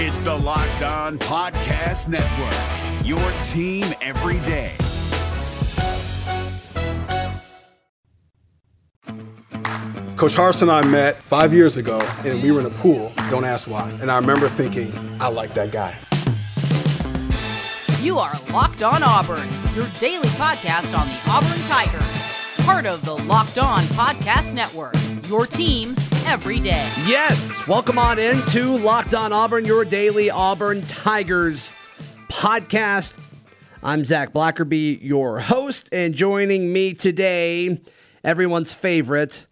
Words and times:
It's 0.00 0.20
the 0.20 0.32
Locked 0.32 0.82
On 0.82 1.18
Podcast 1.18 2.06
Network, 2.06 3.04
your 3.04 3.18
team 3.42 3.84
every 4.00 4.38
day. 4.46 4.76
Coach 10.16 10.36
Harsin 10.36 10.62
and 10.62 10.70
I 10.70 10.86
met 10.86 11.16
five 11.16 11.52
years 11.52 11.78
ago, 11.78 11.98
and 12.24 12.40
we 12.40 12.52
were 12.52 12.60
in 12.60 12.66
a 12.66 12.70
pool. 12.70 13.12
Don't 13.28 13.44
ask 13.44 13.68
why. 13.68 13.90
And 14.00 14.08
I 14.08 14.20
remember 14.20 14.48
thinking, 14.48 14.92
I 15.18 15.26
like 15.26 15.52
that 15.54 15.72
guy. 15.72 15.96
You 18.00 18.20
are 18.20 18.34
Locked 18.52 18.84
On 18.84 19.02
Auburn, 19.02 19.48
your 19.74 19.88
daily 19.98 20.28
podcast 20.28 20.96
on 20.96 21.08
the 21.08 21.20
Auburn 21.26 21.58
Tigers. 21.66 22.64
Part 22.64 22.86
of 22.86 23.04
the 23.04 23.16
Locked 23.24 23.58
On 23.58 23.82
Podcast 23.86 24.54
Network, 24.54 24.94
your 25.28 25.44
team 25.44 25.96
every 26.28 26.60
day. 26.60 26.92
Yes, 27.06 27.66
welcome 27.66 27.98
on 27.98 28.18
into 28.18 28.76
Locked 28.76 29.14
On 29.14 29.32
Auburn, 29.32 29.64
your 29.64 29.82
daily 29.86 30.28
Auburn 30.28 30.82
Tigers 30.82 31.72
podcast. 32.28 33.18
I'm 33.82 34.04
Zac 34.04 34.34
Blackerby, 34.34 34.98
your 35.00 35.40
host, 35.40 35.88
and 35.90 36.12
joining 36.12 36.70
me 36.70 36.92
today, 36.92 37.80
everyone's 38.22 38.74
favorite, 38.74 39.46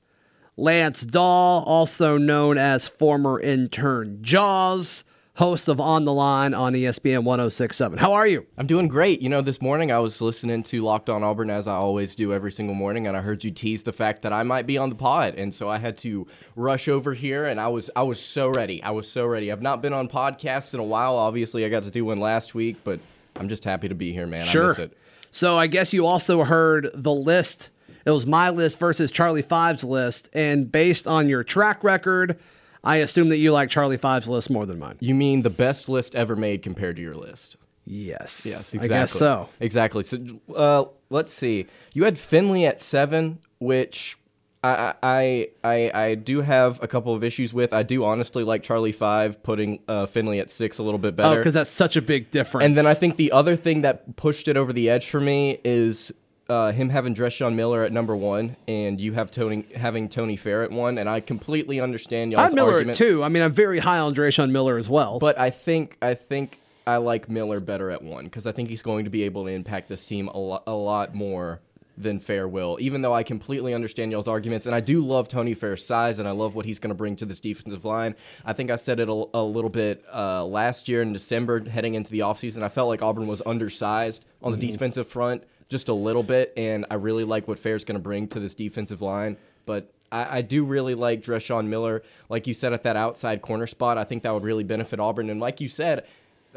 Lance 0.58 1.00
Dawe, 1.00 1.60
also 1.60 2.18
known 2.18 2.58
as 2.58 2.86
former 2.86 3.40
intern 3.40 4.18
Jaws, 4.20 5.02
host 5.36 5.68
of 5.68 5.78
On 5.78 6.04
the 6.04 6.12
Line 6.14 6.54
on 6.54 6.72
ESPN 6.72 7.22
1067. 7.22 7.98
How 7.98 8.14
are 8.14 8.26
you? 8.26 8.46
I'm 8.56 8.66
doing 8.66 8.88
great. 8.88 9.20
You 9.20 9.28
know, 9.28 9.42
this 9.42 9.60
morning 9.60 9.92
I 9.92 9.98
was 9.98 10.22
listening 10.22 10.62
to 10.64 10.80
Locked 10.80 11.10
On 11.10 11.22
Auburn 11.22 11.50
as 11.50 11.68
I 11.68 11.74
always 11.74 12.14
do 12.14 12.32
every 12.32 12.50
single 12.50 12.74
morning, 12.74 13.06
and 13.06 13.14
I 13.14 13.20
heard 13.20 13.44
you 13.44 13.50
tease 13.50 13.82
the 13.82 13.92
fact 13.92 14.22
that 14.22 14.32
I 14.32 14.42
might 14.44 14.66
be 14.66 14.78
on 14.78 14.88
the 14.88 14.94
pod, 14.94 15.34
and 15.34 15.52
so 15.52 15.68
I 15.68 15.76
had 15.76 15.98
to 15.98 16.26
rush 16.56 16.88
over 16.88 17.12
here, 17.12 17.44
and 17.44 17.60
I 17.60 17.68
was 17.68 17.90
I 17.94 18.02
was 18.02 18.18
so 18.18 18.48
ready. 18.48 18.82
I 18.82 18.90
was 18.92 19.10
so 19.10 19.26
ready. 19.26 19.52
I've 19.52 19.62
not 19.62 19.82
been 19.82 19.92
on 19.92 20.08
podcasts 20.08 20.72
in 20.72 20.80
a 20.80 20.84
while. 20.84 21.16
Obviously, 21.16 21.66
I 21.66 21.68
got 21.68 21.82
to 21.82 21.90
do 21.90 22.06
one 22.06 22.18
last 22.18 22.54
week, 22.54 22.78
but 22.82 22.98
I'm 23.36 23.50
just 23.50 23.64
happy 23.64 23.88
to 23.88 23.94
be 23.94 24.12
here, 24.14 24.26
man. 24.26 24.48
I 24.48 24.54
miss 24.54 24.78
it. 24.78 24.96
So 25.32 25.58
I 25.58 25.66
guess 25.66 25.92
you 25.92 26.06
also 26.06 26.44
heard 26.44 26.88
the 26.94 27.12
list. 27.12 27.68
It 28.06 28.10
was 28.10 28.26
my 28.26 28.48
list 28.48 28.78
versus 28.78 29.10
Charlie 29.10 29.42
Five's 29.42 29.84
list, 29.84 30.30
and 30.32 30.72
based 30.72 31.06
on 31.06 31.28
your 31.28 31.44
track 31.44 31.84
record, 31.84 32.38
I 32.86 32.96
assume 32.96 33.28
that 33.30 33.38
you 33.38 33.52
like 33.52 33.68
Charlie 33.68 33.96
Five's 33.96 34.28
list 34.28 34.48
more 34.48 34.64
than 34.64 34.78
mine. 34.78 34.96
You 35.00 35.14
mean 35.14 35.42
the 35.42 35.50
best 35.50 35.88
list 35.88 36.14
ever 36.14 36.36
made 36.36 36.62
compared 36.62 36.96
to 36.96 37.02
your 37.02 37.14
list? 37.16 37.56
Yes. 37.84 38.46
Yes, 38.46 38.74
I 38.74 38.78
exactly. 38.78 38.88
guess 38.88 39.12
so. 39.12 39.48
Exactly. 39.60 40.02
So, 40.02 40.18
uh, 40.54 40.84
let's 41.10 41.32
see. 41.32 41.66
You 41.94 42.04
had 42.04 42.18
Finley 42.18 42.64
at 42.66 42.80
seven, 42.80 43.38
which 43.58 44.16
I, 44.64 44.94
I 45.02 45.48
I 45.62 45.90
I 45.94 46.14
do 46.16 46.40
have 46.40 46.82
a 46.82 46.88
couple 46.88 47.14
of 47.14 47.22
issues 47.22 47.52
with. 47.52 47.72
I 47.72 47.82
do 47.84 48.04
honestly 48.04 48.42
like 48.42 48.62
Charlie 48.64 48.90
five 48.92 49.42
putting 49.42 49.80
uh, 49.86 50.06
Finley 50.06 50.40
at 50.40 50.50
six 50.50 50.78
a 50.78 50.82
little 50.82 50.98
bit 50.98 51.14
Oh, 51.14 51.16
better. 51.16 51.36
because 51.38 51.54
that's 51.54 51.70
such 51.70 51.96
a 51.96 52.02
big 52.02 52.30
difference. 52.30 52.64
and 52.64 52.76
then 52.76 52.86
I 52.86 52.94
think 52.94 53.16
the 53.16 53.30
other 53.32 53.54
thing 53.56 53.82
that 53.82 54.16
pushed 54.16 54.48
it 54.48 54.56
over 54.56 54.72
the 54.72 54.90
edge 54.90 55.08
for 55.08 55.20
me 55.20 55.58
is. 55.64 56.12
Uh, 56.48 56.70
him 56.70 56.90
having 56.90 57.12
Dreshun 57.12 57.54
Miller 57.54 57.82
at 57.82 57.92
number 57.92 58.14
one, 58.14 58.56
and 58.68 59.00
you 59.00 59.14
have 59.14 59.32
Tony 59.32 59.64
having 59.74 60.08
Tony 60.08 60.36
Fair 60.36 60.62
at 60.62 60.70
one, 60.70 60.96
and 60.96 61.08
I 61.08 61.18
completely 61.18 61.80
understand 61.80 62.30
y'all's 62.30 62.50
have 62.50 62.54
Miller 62.54 62.78
at 62.78 62.94
two. 62.94 63.24
I 63.24 63.28
mean, 63.28 63.42
I'm 63.42 63.50
very 63.50 63.80
high 63.80 63.98
on 63.98 64.14
Dreshun 64.14 64.52
Miller 64.52 64.78
as 64.78 64.88
well. 64.88 65.18
But 65.18 65.36
I 65.40 65.50
think 65.50 65.96
I 66.00 66.14
think 66.14 66.60
I 66.86 66.98
like 66.98 67.28
Miller 67.28 67.58
better 67.58 67.90
at 67.90 68.00
one 68.00 68.24
because 68.24 68.46
I 68.46 68.52
think 68.52 68.68
he's 68.68 68.82
going 68.82 69.04
to 69.06 69.10
be 69.10 69.24
able 69.24 69.44
to 69.46 69.50
impact 69.50 69.88
this 69.88 70.04
team 70.04 70.28
a, 70.28 70.38
lo- 70.38 70.62
a 70.68 70.72
lot 70.72 71.16
more 71.16 71.60
than 71.98 72.20
Fair 72.20 72.46
will. 72.46 72.78
Even 72.80 73.02
though 73.02 73.12
I 73.12 73.24
completely 73.24 73.74
understand 73.74 74.12
y'all's 74.12 74.28
arguments, 74.28 74.66
and 74.66 74.74
I 74.74 74.80
do 74.80 75.00
love 75.00 75.26
Tony 75.26 75.54
Fair's 75.54 75.84
size, 75.84 76.20
and 76.20 76.28
I 76.28 76.30
love 76.30 76.54
what 76.54 76.64
he's 76.64 76.78
going 76.78 76.90
to 76.90 76.94
bring 76.94 77.16
to 77.16 77.24
this 77.24 77.40
defensive 77.40 77.84
line. 77.84 78.14
I 78.44 78.52
think 78.52 78.70
I 78.70 78.76
said 78.76 79.00
it 79.00 79.08
a, 79.08 79.24
a 79.34 79.42
little 79.42 79.70
bit 79.70 80.04
uh, 80.14 80.44
last 80.44 80.88
year 80.88 81.02
in 81.02 81.12
December, 81.12 81.68
heading 81.68 81.94
into 81.94 82.12
the 82.12 82.20
offseason. 82.20 82.62
I 82.62 82.68
felt 82.68 82.88
like 82.88 83.02
Auburn 83.02 83.26
was 83.26 83.42
undersized 83.44 84.24
on 84.42 84.52
the 84.52 84.58
defensive 84.58 85.08
front 85.08 85.42
just 85.68 85.88
a 85.88 85.94
little 85.94 86.22
bit, 86.22 86.52
and 86.56 86.86
I 86.90 86.94
really 86.94 87.24
like 87.24 87.48
what 87.48 87.58
Fair's 87.58 87.84
going 87.84 87.96
to 87.96 88.02
bring 88.02 88.28
to 88.28 88.40
this 88.40 88.54
defensive 88.54 89.02
line. 89.02 89.36
But 89.64 89.92
I, 90.12 90.38
I 90.38 90.42
do 90.42 90.64
really 90.64 90.94
like 90.94 91.22
Dreshun 91.22 91.66
Miller. 91.66 92.02
Like 92.28 92.46
you 92.46 92.54
said, 92.54 92.72
at 92.72 92.82
that 92.84 92.96
outside 92.96 93.42
corner 93.42 93.66
spot, 93.66 93.98
I 93.98 94.04
think 94.04 94.22
that 94.22 94.32
would 94.32 94.44
really 94.44 94.64
benefit 94.64 95.00
Auburn. 95.00 95.30
And 95.30 95.40
like 95.40 95.60
you 95.60 95.68
said, 95.68 96.06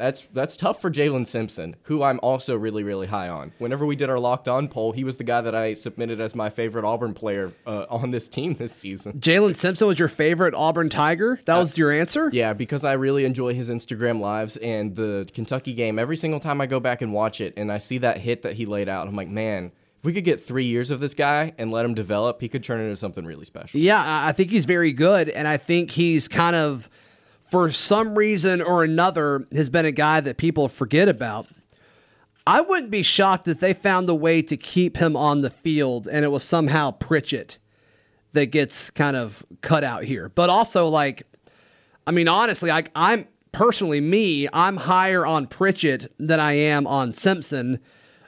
that's 0.00 0.26
that's 0.26 0.56
tough 0.56 0.80
for 0.80 0.90
Jaylin 0.90 1.26
Simpson, 1.26 1.76
who 1.84 2.02
I'm 2.02 2.18
also 2.22 2.56
really, 2.56 2.82
really 2.82 3.06
high 3.06 3.28
on. 3.28 3.52
Whenever 3.58 3.84
we 3.86 3.94
did 3.94 4.10
our 4.10 4.18
locked 4.18 4.48
on 4.48 4.66
poll, 4.68 4.92
he 4.92 5.04
was 5.04 5.18
the 5.18 5.24
guy 5.24 5.40
that 5.42 5.54
I 5.54 5.74
submitted 5.74 6.20
as 6.20 6.34
my 6.34 6.50
favorite 6.50 6.84
Auburn 6.84 7.14
player 7.14 7.52
uh, 7.66 7.86
on 7.88 8.10
this 8.10 8.28
team 8.28 8.54
this 8.54 8.74
season. 8.74 9.20
Jaylin 9.20 9.54
Simpson 9.54 9.86
was 9.86 9.98
your 9.98 10.08
favorite 10.08 10.54
Auburn 10.54 10.88
Tiger. 10.88 11.38
That 11.44 11.58
was 11.58 11.76
your 11.78 11.92
answer. 11.92 12.30
Yeah, 12.32 12.52
because 12.54 12.84
I 12.84 12.94
really 12.94 13.24
enjoy 13.24 13.54
his 13.54 13.70
Instagram 13.70 14.20
lives 14.20 14.56
and 14.56 14.96
the 14.96 15.28
Kentucky 15.32 15.74
game. 15.74 15.98
Every 15.98 16.16
single 16.16 16.40
time 16.40 16.60
I 16.60 16.66
go 16.66 16.80
back 16.80 17.02
and 17.02 17.12
watch 17.12 17.40
it 17.40 17.54
and 17.56 17.70
I 17.70 17.78
see 17.78 17.98
that 17.98 18.18
hit 18.18 18.42
that 18.42 18.54
he 18.54 18.66
laid 18.66 18.88
out, 18.88 19.06
I'm 19.06 19.14
like, 19.14 19.28
man, 19.28 19.72
if 19.98 20.04
we 20.04 20.14
could 20.14 20.24
get 20.24 20.40
three 20.40 20.64
years 20.64 20.90
of 20.90 21.00
this 21.00 21.12
guy 21.12 21.52
and 21.58 21.70
let 21.70 21.84
him 21.84 21.92
develop, 21.92 22.40
he 22.40 22.48
could 22.48 22.64
turn 22.64 22.80
into 22.80 22.96
something 22.96 23.26
really 23.26 23.44
special. 23.44 23.78
Yeah, 23.78 24.02
I 24.02 24.30
I 24.30 24.32
think 24.32 24.50
he's 24.50 24.64
very 24.64 24.92
good, 24.92 25.28
and 25.28 25.46
I 25.46 25.58
think 25.58 25.90
he's 25.90 26.26
kind 26.26 26.56
of, 26.56 26.88
for 27.50 27.70
some 27.70 28.16
reason 28.16 28.62
or 28.62 28.84
another, 28.84 29.46
has 29.52 29.70
been 29.70 29.84
a 29.84 29.92
guy 29.92 30.20
that 30.20 30.36
people 30.36 30.68
forget 30.68 31.08
about. 31.08 31.48
I 32.46 32.60
wouldn't 32.60 32.90
be 32.90 33.02
shocked 33.02 33.48
if 33.48 33.60
they 33.60 33.72
found 33.74 34.08
a 34.08 34.14
way 34.14 34.40
to 34.42 34.56
keep 34.56 34.96
him 34.96 35.16
on 35.16 35.40
the 35.40 35.50
field, 35.50 36.06
and 36.06 36.24
it 36.24 36.28
was 36.28 36.44
somehow 36.44 36.92
Pritchett 36.92 37.58
that 38.32 38.46
gets 38.46 38.90
kind 38.90 39.16
of 39.16 39.44
cut 39.60 39.82
out 39.82 40.04
here. 40.04 40.28
But 40.28 40.48
also, 40.48 40.86
like, 40.86 41.24
I 42.06 42.12
mean, 42.12 42.28
honestly, 42.28 42.70
like 42.70 42.90
I'm 42.94 43.26
personally 43.52 44.00
me, 44.00 44.48
I'm 44.52 44.76
higher 44.76 45.26
on 45.26 45.48
Pritchett 45.48 46.12
than 46.18 46.38
I 46.38 46.52
am 46.52 46.86
on 46.86 47.12
Simpson, 47.12 47.80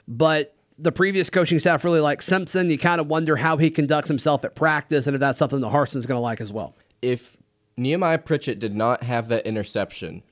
but 0.05 0.53
the 0.77 0.91
previous 0.91 1.29
coaching 1.29 1.59
staff 1.59 1.85
really 1.85 2.01
likes 2.01 2.25
Simpson. 2.25 2.69
You 2.69 2.77
kind 2.77 2.99
of 2.99 3.07
wonder 3.07 3.37
how 3.37 3.55
he 3.55 3.69
conducts 3.69 4.09
himself 4.09 4.43
at 4.43 4.53
practice 4.53 5.07
and 5.07 5.15
if 5.15 5.21
that's 5.21 5.39
something 5.39 5.61
that 5.61 5.69
Harsin's 5.69 6.05
going 6.05 6.17
to 6.17 6.21
like 6.21 6.41
as 6.41 6.51
well. 6.51 6.75
if 7.01 7.37
Nehemiah 7.77 8.19
Pritchett 8.19 8.59
did 8.59 8.75
not 8.75 9.03
have 9.03 9.27
that 9.29 9.45
interception, 9.45 10.23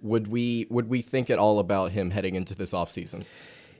would 0.00 0.28
we 0.28 0.66
would 0.70 0.88
we 0.88 1.02
think 1.02 1.30
at 1.30 1.38
all 1.38 1.58
about 1.58 1.92
him 1.92 2.10
heading 2.10 2.34
into 2.34 2.54
this 2.54 2.72
offseason? 2.72 3.24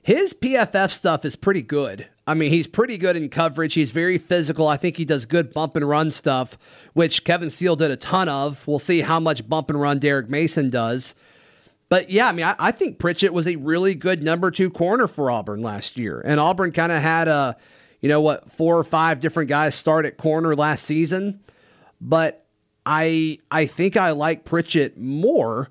His 0.01 0.33
PFF 0.33 0.91
stuff 0.91 1.25
is 1.25 1.35
pretty 1.35 1.61
good. 1.61 2.07
I 2.25 2.33
mean, 2.33 2.51
he's 2.51 2.67
pretty 2.67 2.97
good 2.97 3.15
in 3.15 3.29
coverage. 3.29 3.73
He's 3.73 3.91
very 3.91 4.17
physical. 4.17 4.67
I 4.67 4.77
think 4.77 4.97
he 4.97 5.05
does 5.05 5.25
good 5.25 5.53
bump 5.53 5.75
and 5.75 5.87
run 5.87 6.09
stuff, 6.09 6.57
which 6.93 7.25
Kevin 7.25 7.49
Steele 7.49 7.75
did 7.75 7.91
a 7.91 7.97
ton 7.97 8.29
of. 8.29 8.65
We'll 8.65 8.79
see 8.79 9.01
how 9.01 9.19
much 9.19 9.47
bump 9.47 9.69
and 9.69 9.79
run 9.79 9.99
Derek 9.99 10.29
Mason 10.29 10.69
does. 10.69 11.15
But 11.89 12.09
yeah, 12.09 12.27
I 12.27 12.31
mean, 12.31 12.45
I, 12.45 12.55
I 12.59 12.71
think 12.71 12.99
Pritchett 12.99 13.33
was 13.33 13.47
a 13.47 13.57
really 13.57 13.93
good 13.93 14.23
number 14.23 14.51
two 14.51 14.69
corner 14.69 15.07
for 15.07 15.29
Auburn 15.29 15.61
last 15.61 15.97
year. 15.97 16.21
And 16.23 16.39
Auburn 16.39 16.71
kind 16.71 16.91
of 16.91 17.01
had 17.01 17.27
a, 17.27 17.57
you 17.99 18.07
know 18.07 18.21
what, 18.21 18.49
four 18.49 18.77
or 18.77 18.83
five 18.83 19.19
different 19.19 19.49
guys 19.49 19.75
start 19.75 20.05
at 20.05 20.15
corner 20.15 20.55
last 20.55 20.85
season. 20.85 21.41
But 21.99 22.45
I 22.91 23.37
I 23.51 23.67
think 23.67 23.95
I 23.97 24.11
like 24.11 24.45
Pritchett 24.45 24.97
more 24.97 25.69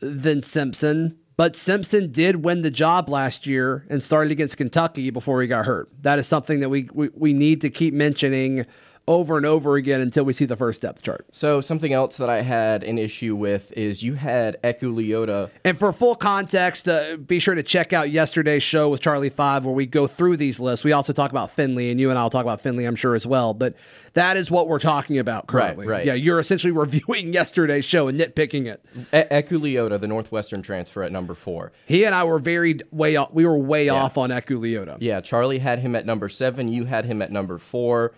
than 0.00 0.40
Simpson. 0.40 1.18
But 1.36 1.56
Simpson 1.56 2.12
did 2.12 2.44
win 2.44 2.60
the 2.60 2.70
job 2.70 3.08
last 3.08 3.44
year 3.46 3.84
and 3.90 4.04
started 4.04 4.30
against 4.30 4.56
Kentucky 4.56 5.10
before 5.10 5.42
he 5.42 5.48
got 5.48 5.66
hurt. 5.66 5.88
That 6.02 6.20
is 6.20 6.28
something 6.28 6.60
that 6.60 6.68
we, 6.68 6.88
we, 6.92 7.08
we 7.14 7.32
need 7.32 7.60
to 7.62 7.70
keep 7.70 7.92
mentioning 7.92 8.66
over 9.08 9.36
and 9.36 9.44
over 9.44 9.74
again 9.76 10.00
until 10.00 10.24
we 10.24 10.32
see 10.32 10.44
the 10.44 10.56
first 10.56 10.82
depth 10.82 11.02
chart. 11.02 11.26
So 11.32 11.60
something 11.60 11.92
else 11.92 12.16
that 12.18 12.30
I 12.30 12.42
had 12.42 12.84
an 12.84 12.98
issue 12.98 13.34
with 13.34 13.72
is 13.76 14.02
you 14.02 14.14
had 14.14 14.60
Eku 14.62 14.94
Leota. 14.94 15.50
And 15.64 15.76
for 15.76 15.92
full 15.92 16.14
context, 16.14 16.88
uh, 16.88 17.16
be 17.16 17.38
sure 17.40 17.54
to 17.54 17.62
check 17.64 17.92
out 17.92 18.10
yesterday's 18.10 18.62
show 18.62 18.88
with 18.88 19.00
Charlie 19.00 19.28
Five, 19.28 19.64
where 19.64 19.74
we 19.74 19.86
go 19.86 20.06
through 20.06 20.36
these 20.36 20.60
lists. 20.60 20.84
We 20.84 20.92
also 20.92 21.12
talk 21.12 21.30
about 21.32 21.50
Finley, 21.50 21.90
and 21.90 22.00
you 22.00 22.10
and 22.10 22.18
I 22.18 22.22
will 22.22 22.30
talk 22.30 22.44
about 22.44 22.60
Finley, 22.60 22.84
I'm 22.84 22.96
sure, 22.96 23.14
as 23.14 23.26
well. 23.26 23.54
But 23.54 23.74
that 24.14 24.36
is 24.36 24.50
what 24.50 24.68
we're 24.68 24.78
talking 24.78 25.18
about 25.18 25.46
currently. 25.48 25.86
right. 25.86 25.98
right. 25.98 26.06
Yeah, 26.06 26.14
you're 26.14 26.38
essentially 26.38 26.72
reviewing 26.72 27.32
yesterday's 27.32 27.84
show 27.84 28.06
and 28.08 28.18
nitpicking 28.20 28.66
it. 28.66 28.84
E- 28.96 29.34
Eku 29.34 29.58
Leota, 29.60 30.00
the 30.00 30.06
Northwestern 30.08 30.62
transfer 30.62 31.02
at 31.02 31.10
number 31.10 31.34
four. 31.34 31.72
He 31.86 32.04
and 32.04 32.14
I 32.14 32.22
were 32.24 32.38
very 32.38 32.78
way 32.90 33.16
off. 33.16 33.32
We 33.32 33.44
were 33.44 33.58
way 33.58 33.88
off 33.88 34.16
on 34.16 34.30
Eku 34.30 34.60
Leota. 34.60 34.96
Yeah, 35.00 35.20
Charlie 35.20 35.58
had 35.58 35.80
him 35.80 35.96
at 35.96 36.06
number 36.06 36.28
seven. 36.28 36.68
You 36.68 36.84
had 36.84 37.04
him 37.04 37.20
at 37.20 37.32
number 37.32 37.58
four. 37.58 38.12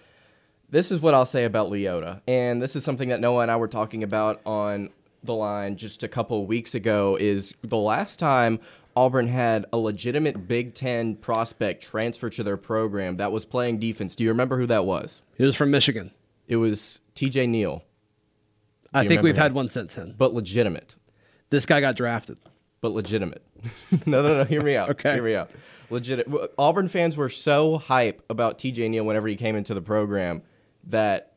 This 0.75 0.91
is 0.91 1.01
what 1.01 1.15
I'll 1.15 1.25
say 1.25 1.45
about 1.45 1.71
Leota. 1.71 2.21
And 2.27 2.61
this 2.61 2.75
is 2.75 2.83
something 2.83 3.11
that 3.11 3.21
Noah 3.21 3.43
and 3.43 3.51
I 3.53 3.55
were 3.55 3.69
talking 3.69 4.03
about 4.03 4.41
on 4.45 4.91
the 5.23 5.33
line 5.33 5.77
just 5.77 6.03
a 6.03 6.09
couple 6.09 6.45
weeks 6.47 6.75
ago 6.75 7.17
is 7.21 7.55
the 7.63 7.77
last 7.77 8.19
time 8.19 8.59
Auburn 8.97 9.29
had 9.29 9.67
a 9.73 9.77
legitimate 9.77 10.49
Big 10.49 10.75
Ten 10.75 11.15
prospect 11.15 11.81
transfer 11.81 12.29
to 12.31 12.43
their 12.43 12.57
program 12.57 13.19
that 13.19 13.31
was 13.31 13.45
playing 13.45 13.79
defense. 13.79 14.17
Do 14.17 14.25
you 14.25 14.31
remember 14.31 14.59
who 14.59 14.67
that 14.67 14.85
was? 14.85 15.23
He 15.39 15.45
was 15.45 15.55
from 15.55 15.71
Michigan. 15.71 16.11
It 16.49 16.57
was 16.57 17.01
TJ 17.15 17.49
Neal, 17.51 17.85
I 18.93 19.07
think 19.07 19.23
we've 19.23 19.37
remember 19.37 19.43
had 19.43 19.53
one 19.53 19.69
since 19.69 19.95
then. 19.95 20.17
but 20.19 20.35
legitimate. 20.35 20.97
This 21.51 21.67
guy 21.67 21.81
got 21.83 21.95
drafted. 21.95 22.39
but 22.81 22.91
legitimate. 22.91 23.45
no, 24.07 24.23
no, 24.23 24.39
no. 24.39 24.45
Hear 24.45 24.65
me 24.65 24.75
out. 24.75 24.91
Okay. 24.91 25.15
Hear 25.15 25.23
me 25.23 25.37
out. 25.37 25.53
Legit. 25.89 26.27
Auburn 26.59 26.89
fans 26.89 27.17
were 27.17 27.29
so 27.29 27.79
hype 27.79 28.25
about 28.29 28.59
TJ 28.59 28.91
Neal 28.91 29.05
whenever 29.05 29.29
he 29.29 29.37
came 29.37 29.55
into 29.55 29.73
the 29.73 29.81
program 29.81 30.43
that 30.89 31.35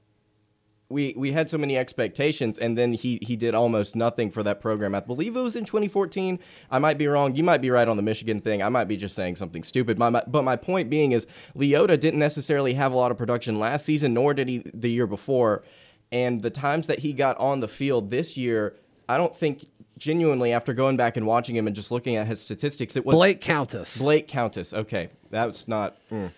we 0.90 1.14
we 1.18 1.34
had 1.34 1.50
so 1.50 1.58
many 1.58 1.78
expectations, 1.78 2.58
and 2.58 2.78
then 2.78 2.94
he 2.94 3.20
he 3.22 3.36
did 3.36 3.54
almost 3.54 3.96
nothing 3.96 4.32
for 4.32 4.42
that 4.44 4.62
program. 4.62 4.96
I 4.96 5.02
believe 5.02 5.36
it 5.36 5.42
was 5.42 5.56
in 5.56 5.66
2014. 5.66 6.40
I 6.72 6.80
might 6.80 6.98
be 6.98 7.08
wrong. 7.08 7.36
You 7.36 7.44
might 7.44 7.62
be 7.62 7.70
right 7.70 7.88
on 7.88 7.98
the 7.98 8.04
Michigan 8.04 8.40
thing. 8.40 8.64
I 8.64 8.70
might 8.70 8.86
be 8.86 8.96
just 8.96 9.16
saying 9.16 9.36
something 9.36 9.64
stupid. 9.64 10.00
My, 10.00 10.10
my, 10.10 10.24
but 10.28 10.44
my 10.44 10.56
point 10.56 10.90
being 10.90 11.12
is, 11.12 11.28
Leota 11.56 12.00
didn't 12.00 12.20
necessarily 12.20 12.76
have 12.76 12.94
a 12.94 12.96
lot 12.96 13.12
of 13.12 13.18
production 13.18 13.60
last 13.60 13.86
season, 13.86 14.14
nor 14.14 14.34
did 14.34 14.48
he 14.48 14.64
the 14.74 14.90
year 14.90 15.08
before. 15.08 15.64
And 16.10 16.42
the 16.42 16.50
times 16.50 16.88
that 16.88 17.00
he 17.00 17.12
got 17.12 17.38
on 17.38 17.60
the 17.60 17.68
field 17.68 18.10
this 18.10 18.38
year, 18.38 18.78
I 19.10 19.18
don't 19.18 19.36
think 19.36 19.66
genuinely 19.98 20.54
after 20.54 20.74
going 20.74 20.96
back 20.96 21.18
and 21.18 21.28
watching 21.28 21.56
him 21.56 21.68
and 21.68 21.76
just 21.76 21.92
looking 21.92 22.16
at 22.16 22.28
his 22.28 22.40
statistics, 22.40 22.96
it 22.96 23.06
was 23.06 23.14
Blake 23.16 23.42
Countess. 23.42 23.98
Blake 23.98 24.30
Countess. 24.30 24.74
Okay, 24.74 25.10
that's 25.30 25.68
not. 25.68 25.98
mm. 26.10 26.32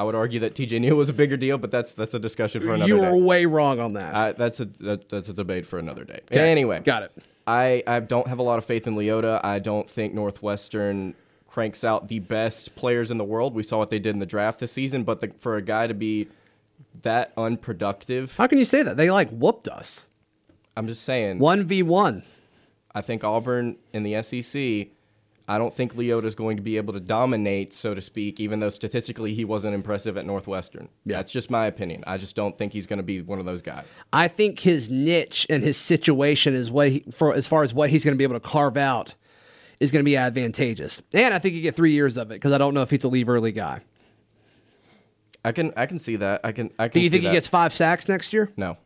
I 0.00 0.02
would 0.02 0.14
argue 0.14 0.40
that 0.40 0.54
TJ 0.54 0.80
Neal 0.80 0.96
was 0.96 1.10
a 1.10 1.12
bigger 1.12 1.36
deal, 1.36 1.58
but 1.58 1.70
that's 1.70 1.92
that's 1.92 2.14
a 2.14 2.18
discussion 2.18 2.62
for 2.62 2.72
another 2.72 2.88
you 2.88 2.98
day. 2.98 3.10
were 3.10 3.18
way 3.18 3.44
wrong 3.44 3.80
on 3.80 3.92
that. 3.92 4.14
Uh, 4.14 4.32
that's 4.32 4.58
a 4.58 4.64
that, 4.64 5.10
that's 5.10 5.28
a 5.28 5.34
debate 5.34 5.66
for 5.66 5.78
another 5.78 6.04
day. 6.04 6.20
Okay, 6.32 6.50
Anyway, 6.50 6.80
got 6.80 7.02
it. 7.02 7.12
I 7.46 7.82
I 7.86 8.00
don't 8.00 8.26
have 8.26 8.38
a 8.38 8.42
lot 8.42 8.56
of 8.56 8.64
faith 8.64 8.86
in 8.86 8.96
Leota. 8.96 9.44
I 9.44 9.58
don't 9.58 9.90
think 9.90 10.14
Northwestern 10.14 11.16
cranks 11.46 11.84
out 11.84 12.08
the 12.08 12.18
best 12.18 12.74
players 12.76 13.10
in 13.10 13.18
the 13.18 13.24
world. 13.24 13.54
We 13.54 13.62
saw 13.62 13.76
what 13.76 13.90
they 13.90 13.98
did 13.98 14.14
in 14.14 14.20
the 14.20 14.26
draft 14.26 14.58
this 14.58 14.72
season, 14.72 15.04
but 15.04 15.20
the, 15.20 15.34
for 15.36 15.56
a 15.56 15.62
guy 15.62 15.86
to 15.86 15.92
be 15.92 16.28
that 17.02 17.34
unproductive, 17.36 18.38
How 18.38 18.46
can 18.46 18.56
you 18.56 18.64
say 18.64 18.82
that? 18.82 18.96
They 18.96 19.10
like 19.10 19.28
whooped 19.28 19.68
us. 19.68 20.06
I'm 20.78 20.86
just 20.86 21.02
saying. 21.02 21.40
1v1. 21.40 22.22
I 22.94 23.02
think 23.02 23.22
Auburn 23.22 23.76
in 23.92 24.02
the 24.02 24.22
SEC. 24.22 24.88
I 25.50 25.58
don't 25.58 25.74
think 25.74 25.96
Leota 25.96 26.26
is 26.26 26.36
going 26.36 26.58
to 26.58 26.62
be 26.62 26.76
able 26.76 26.92
to 26.92 27.00
dominate, 27.00 27.72
so 27.72 27.92
to 27.92 28.00
speak, 28.00 28.38
even 28.38 28.60
though 28.60 28.68
statistically 28.68 29.34
he 29.34 29.44
wasn't 29.44 29.74
impressive 29.74 30.16
at 30.16 30.24
Northwestern. 30.24 30.88
Yeah. 31.04 31.16
That's 31.16 31.32
just 31.32 31.50
my 31.50 31.66
opinion. 31.66 32.04
I 32.06 32.18
just 32.18 32.36
don't 32.36 32.56
think 32.56 32.72
he's 32.72 32.86
going 32.86 32.98
to 32.98 33.02
be 33.02 33.20
one 33.20 33.40
of 33.40 33.46
those 33.46 33.60
guys. 33.60 33.96
I 34.12 34.28
think 34.28 34.60
his 34.60 34.90
niche 34.90 35.48
and 35.50 35.64
his 35.64 35.76
situation 35.76 36.54
is 36.54 36.70
what 36.70 36.90
he, 36.90 37.00
for 37.10 37.34
as 37.34 37.48
far 37.48 37.64
as 37.64 37.74
what 37.74 37.90
he's 37.90 38.04
going 38.04 38.14
to 38.14 38.16
be 38.16 38.22
able 38.22 38.36
to 38.36 38.48
carve 38.48 38.76
out 38.76 39.16
is 39.80 39.90
going 39.90 40.04
to 40.04 40.08
be 40.08 40.16
advantageous. 40.16 41.02
And 41.12 41.34
I 41.34 41.40
think 41.40 41.56
you 41.56 41.62
get 41.62 41.74
three 41.74 41.94
years 41.94 42.16
of 42.16 42.30
it 42.30 42.34
because 42.34 42.52
I 42.52 42.58
don't 42.58 42.72
know 42.72 42.82
if 42.82 42.90
he's 42.90 43.02
a 43.02 43.08
leave 43.08 43.28
early 43.28 43.50
guy. 43.50 43.80
I 45.44 45.50
can 45.50 45.72
I 45.76 45.86
can 45.86 45.98
see 45.98 46.14
that. 46.14 46.42
I 46.44 46.52
can 46.52 46.70
I 46.78 46.86
can. 46.86 47.00
Do 47.00 47.04
you 47.04 47.10
think 47.10 47.24
that. 47.24 47.30
he 47.30 47.34
gets 47.34 47.48
five 47.48 47.74
sacks 47.74 48.06
next 48.06 48.32
year? 48.32 48.52
no? 48.56 48.76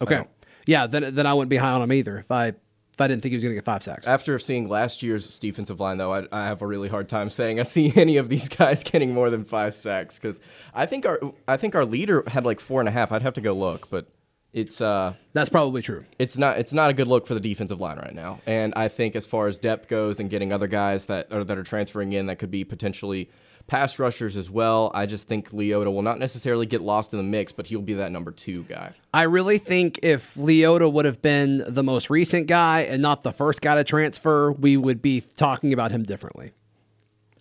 Okay. 0.00 0.24
Yeah, 0.66 0.88
then 0.88 1.14
then 1.14 1.28
I 1.28 1.34
wouldn't 1.34 1.50
be 1.50 1.58
high 1.58 1.70
on 1.70 1.82
him 1.82 1.92
either 1.92 2.18
if 2.18 2.32
I 2.32 2.54
if 2.92 3.00
I 3.00 3.08
didn't 3.08 3.22
think 3.22 3.30
he 3.30 3.36
was 3.36 3.42
going 3.42 3.52
to 3.52 3.56
get 3.56 3.64
five 3.64 3.82
sacks. 3.82 4.06
After 4.06 4.38
seeing 4.38 4.68
last 4.68 5.02
year's 5.02 5.38
defensive 5.38 5.80
line, 5.80 5.96
though, 5.98 6.12
I, 6.12 6.26
I 6.30 6.44
have 6.46 6.60
a 6.60 6.66
really 6.66 6.88
hard 6.88 7.08
time 7.08 7.30
saying 7.30 7.58
I 7.58 7.62
see 7.64 7.92
any 7.96 8.16
of 8.18 8.28
these 8.28 8.48
guys 8.48 8.84
getting 8.84 9.14
more 9.14 9.30
than 9.30 9.44
five 9.44 9.74
sacks 9.74 10.16
because 10.18 10.40
I 10.74 10.86
think 10.86 11.06
our 11.06 11.20
I 11.48 11.56
think 11.56 11.74
our 11.74 11.84
leader 11.84 12.22
had 12.26 12.44
like 12.44 12.60
four 12.60 12.80
and 12.80 12.88
a 12.88 12.92
half. 12.92 13.12
I'd 13.12 13.22
have 13.22 13.34
to 13.34 13.40
go 13.40 13.54
look, 13.54 13.88
but 13.90 14.06
it's 14.52 14.82
uh 14.82 15.14
That's 15.32 15.48
probably 15.48 15.80
true. 15.80 16.04
it's 16.18 16.36
not 16.36 16.58
it's 16.58 16.74
not 16.74 16.90
a 16.90 16.92
good 16.92 17.08
look 17.08 17.26
for 17.26 17.32
the 17.32 17.40
defensive 17.40 17.80
line 17.80 17.96
right 17.96 18.14
now. 18.14 18.40
And 18.44 18.74
I 18.76 18.88
think 18.88 19.16
as 19.16 19.26
far 19.26 19.46
as 19.48 19.58
depth 19.58 19.88
goes 19.88 20.20
and 20.20 20.28
getting 20.28 20.52
other 20.52 20.66
guys 20.66 21.06
that 21.06 21.32
are, 21.32 21.42
that 21.44 21.56
are 21.56 21.62
transferring 21.62 22.12
in 22.12 22.26
that 22.26 22.36
could 22.36 22.50
be 22.50 22.62
potentially 22.62 23.30
pass 23.66 23.98
rushers 23.98 24.36
as 24.36 24.50
well, 24.50 24.90
I 24.94 25.06
just 25.06 25.28
think 25.28 25.50
Leota 25.50 25.92
will 25.92 26.02
not 26.02 26.18
necessarily 26.18 26.66
get 26.66 26.80
lost 26.80 27.12
in 27.12 27.18
the 27.18 27.24
mix, 27.24 27.52
but 27.52 27.66
he'll 27.66 27.82
be 27.82 27.94
that 27.94 28.12
number 28.12 28.30
two 28.30 28.64
guy. 28.64 28.94
I 29.14 29.22
really 29.22 29.58
think 29.58 30.00
if 30.02 30.34
Leota 30.34 30.90
would 30.92 31.04
have 31.04 31.22
been 31.22 31.62
the 31.66 31.82
most 31.82 32.10
recent 32.10 32.46
guy 32.46 32.80
and 32.80 33.00
not 33.00 33.22
the 33.22 33.32
first 33.32 33.60
guy 33.60 33.74
to 33.74 33.84
transfer, 33.84 34.52
we 34.52 34.76
would 34.76 35.00
be 35.02 35.22
talking 35.36 35.72
about 35.72 35.90
him 35.90 36.02
differently. 36.02 36.52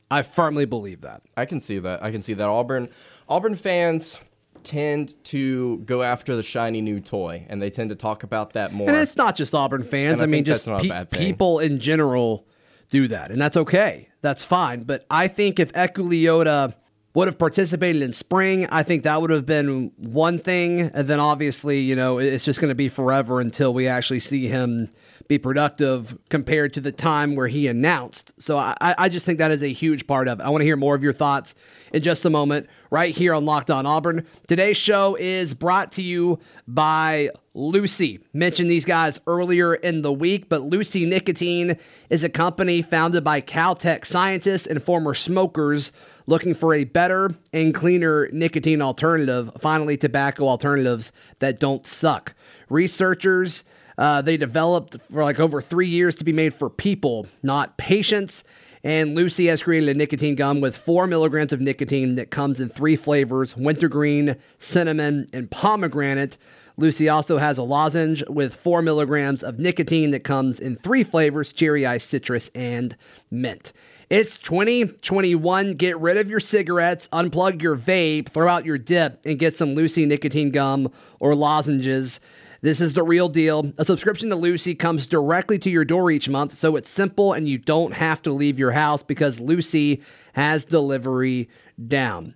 I 0.10 0.24
firmly 0.24 0.66
believe 0.66 1.02
that. 1.02 1.22
I 1.38 1.46
can 1.46 1.60
see 1.60 1.80
that. 1.80 2.04
I 2.04 2.12
can 2.12 2.22
see 2.22 2.34
that. 2.34 2.48
Auburn 2.48 2.90
Auburn 3.30 3.56
fans 3.56 4.20
tend 4.64 5.14
to 5.24 5.78
go 5.80 6.04
after 6.04 6.36
the 6.36 6.44
shiny 6.44 6.82
new 6.82 7.00
toy, 7.00 7.46
and 7.50 7.62
they 7.62 7.70
tend 7.70 7.90
to 7.90 7.96
talk 7.96 8.24
about 8.24 8.54
that 8.54 8.74
more. 8.74 8.90
And 8.90 8.98
it's 8.98 9.16
not 9.16 9.36
just 9.36 9.56
Auburn 9.56 9.84
fans. 9.84 10.14
And 10.14 10.22
I 10.22 10.26
I, 10.26 10.28
mean, 10.28 10.44
just 10.44 10.68
pe- 10.68 11.06
people 11.06 11.60
in 11.60 11.80
general 11.80 12.46
do 12.92 13.08
that, 13.08 13.32
and 13.32 13.42
that's 13.42 13.58
okay. 13.58 14.10
That's 14.22 14.44
fine. 14.44 14.84
But 14.84 15.06
I 15.10 15.28
think 15.28 15.60
if 15.60 15.74
Eku 15.74 16.08
Leota 16.08 16.76
would 17.14 17.28
have 17.28 17.40
participated 17.40 18.02
in 18.02 18.14
spring, 18.14 18.68
I 18.68 18.84
think 18.84 19.04
that 19.04 19.20
would 19.20 19.32
have 19.32 19.46
been 19.46 19.92
one 19.98 20.40
thing. 20.40 20.82
And 20.82 21.08
then 21.08 21.20
obviously, 21.20 21.80
you 21.80 21.96
know, 21.96 22.20
it's 22.20 22.46
just 22.46 22.62
going 22.62 22.70
to 22.70 22.76
be 22.76 22.88
forever 22.88 23.42
until 23.42 23.74
we 23.74 23.88
actually 23.88 24.20
see 24.20 24.48
him 24.48 24.90
be 25.28 25.38
productive 25.38 26.18
compared 26.30 26.74
to 26.74 26.82
the 26.82 26.92
time 26.92 27.36
where 27.36 27.48
he 27.48 27.68
announced. 27.68 28.34
So 28.42 28.58
I, 28.58 28.76
I 28.80 29.10
just 29.10 29.26
think 29.26 29.40
that 29.40 29.52
is 29.52 29.64
a 29.64 29.68
huge 29.68 30.08
part 30.08 30.28
of 30.28 30.40
it. 30.40 30.44
I 30.44 30.50
want 30.50 30.62
to 30.62 30.66
hear 30.66 30.78
more 30.78 30.96
of 30.96 31.04
your 31.04 31.14
thoughts 31.14 31.56
in 31.94 32.02
just 32.02 32.26
a 32.26 32.30
moment, 32.30 32.68
right 32.90 33.16
here 33.16 33.34
on 33.34 33.46
Locked 33.46 33.72
On 33.72 33.86
Auburn. 33.86 34.26
Today's 34.48 34.78
show 34.78 35.16
is 35.16 35.54
brought 35.54 35.94
to 35.94 36.02
you 36.02 36.40
by 36.68 37.30
Lucy. 37.54 38.20
Mentioned 38.34 38.72
these 38.72 38.86
guys 38.86 39.20
earlier 39.28 39.76
in 39.76 40.02
the 40.02 40.12
week, 40.12 40.48
but 40.48 40.62
Lucy 40.62 41.06
Nicotine 41.06 41.78
is 42.10 42.24
a 42.24 42.30
company 42.30 42.82
founded 42.82 43.24
by 43.24 43.42
Caltech 43.42 44.06
scientists 44.06 44.68
and 44.68 44.82
former 44.82 45.14
smokers 45.14 45.92
looking 46.28 46.54
for 46.54 46.74
a 46.74 46.86
better 46.86 47.32
and 47.52 47.74
cleaner 47.74 48.30
nicotine 48.32 48.82
alternative. 48.82 49.52
Finally, 49.60 49.98
tobacco 49.98 50.48
alternatives 50.48 51.12
that 51.40 51.60
don't 51.60 51.86
suck. 51.86 52.34
Researchers 52.70 53.66
uh, 54.02 54.20
they 54.20 54.36
developed 54.36 54.98
for 55.12 55.24
like 55.24 55.40
over 55.40 55.62
three 55.62 55.88
years 55.88 56.16
to 56.16 56.26
be 56.26 56.34
made 56.34 56.56
for 56.56 56.72
people, 56.72 57.28
not 57.44 57.78
patients. 57.78 58.44
And 58.84 59.14
Lucy 59.14 59.46
has 59.46 59.62
created 59.62 59.90
a 59.90 59.94
nicotine 59.94 60.34
gum 60.34 60.60
with 60.60 60.76
four 60.76 61.06
milligrams 61.06 61.54
of 61.54 61.62
nicotine 61.62 62.16
that 62.16 62.32
comes 62.32 62.60
in 62.60 62.68
three 62.68 62.96
flavors 62.96 63.56
wintergreen, 63.56 64.38
cinnamon, 64.58 65.28
and 65.32 65.52
pomegranate. 65.52 66.40
Lucy 66.78 67.10
also 67.10 67.38
has 67.38 67.60
a 67.60 67.64
lozenge 67.64 68.24
with 68.28 68.56
four 68.56 68.82
milligrams 68.82 69.44
of 69.44 69.60
nicotine 69.60 70.10
that 70.10 70.24
comes 70.24 70.60
in 70.60 70.76
three 70.76 71.04
flavors 71.04 71.54
cherry 71.54 71.86
ice, 71.86 72.04
citrus, 72.04 72.50
and 72.56 72.96
mint. 73.30 73.72
It's 74.10 74.36
2021. 74.40 75.76
Get 75.76 76.00
rid 76.00 76.18
of 76.18 76.28
your 76.28 76.40
cigarettes, 76.40 77.08
unplug 77.14 77.62
your 77.62 77.78
vape, 77.78 78.30
throw 78.30 78.50
out 78.50 78.66
your 78.66 78.80
dip, 78.80 79.22
and 79.26 79.38
get 79.38 79.56
some 79.56 79.76
Lucy 79.76 80.08
nicotine 80.08 80.50
gum 80.50 80.92
or 81.20 81.36
lozenges. 81.36 82.20
This 82.62 82.80
is 82.80 82.94
the 82.94 83.04
real 83.04 83.28
deal. 83.28 83.72
A 83.80 83.86
subscription 83.86 84.30
to 84.30 84.36
Lucy 84.36 84.76
comes 84.76 85.08
directly 85.08 85.58
to 85.60 85.70
your 85.72 85.84
door 85.84 86.12
each 86.12 86.30
month, 86.30 86.54
so 86.54 86.76
it's 86.76 86.90
simple 86.90 87.34
and 87.34 87.48
you 87.48 87.58
don't 87.58 87.94
have 87.94 88.22
to 88.22 88.32
leave 88.32 88.60
your 88.60 88.72
house 88.72 89.02
because 89.02 89.40
Lucy 89.40 90.04
has 90.34 90.64
delivery 90.64 91.50
down. 91.88 92.36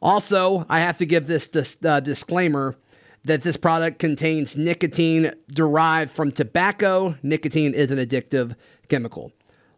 Also, 0.00 0.64
I 0.70 0.80
have 0.80 0.96
to 0.98 1.06
give 1.06 1.26
this 1.26 1.46
dis- 1.46 1.76
uh, 1.84 2.00
disclaimer 2.00 2.74
that 3.24 3.42
this 3.42 3.58
product 3.58 3.98
contains 3.98 4.56
nicotine 4.56 5.32
derived 5.52 6.10
from 6.10 6.32
tobacco. 6.32 7.16
Nicotine 7.22 7.74
is 7.74 7.90
an 7.90 7.98
addictive 7.98 8.54
chemical. 8.88 9.30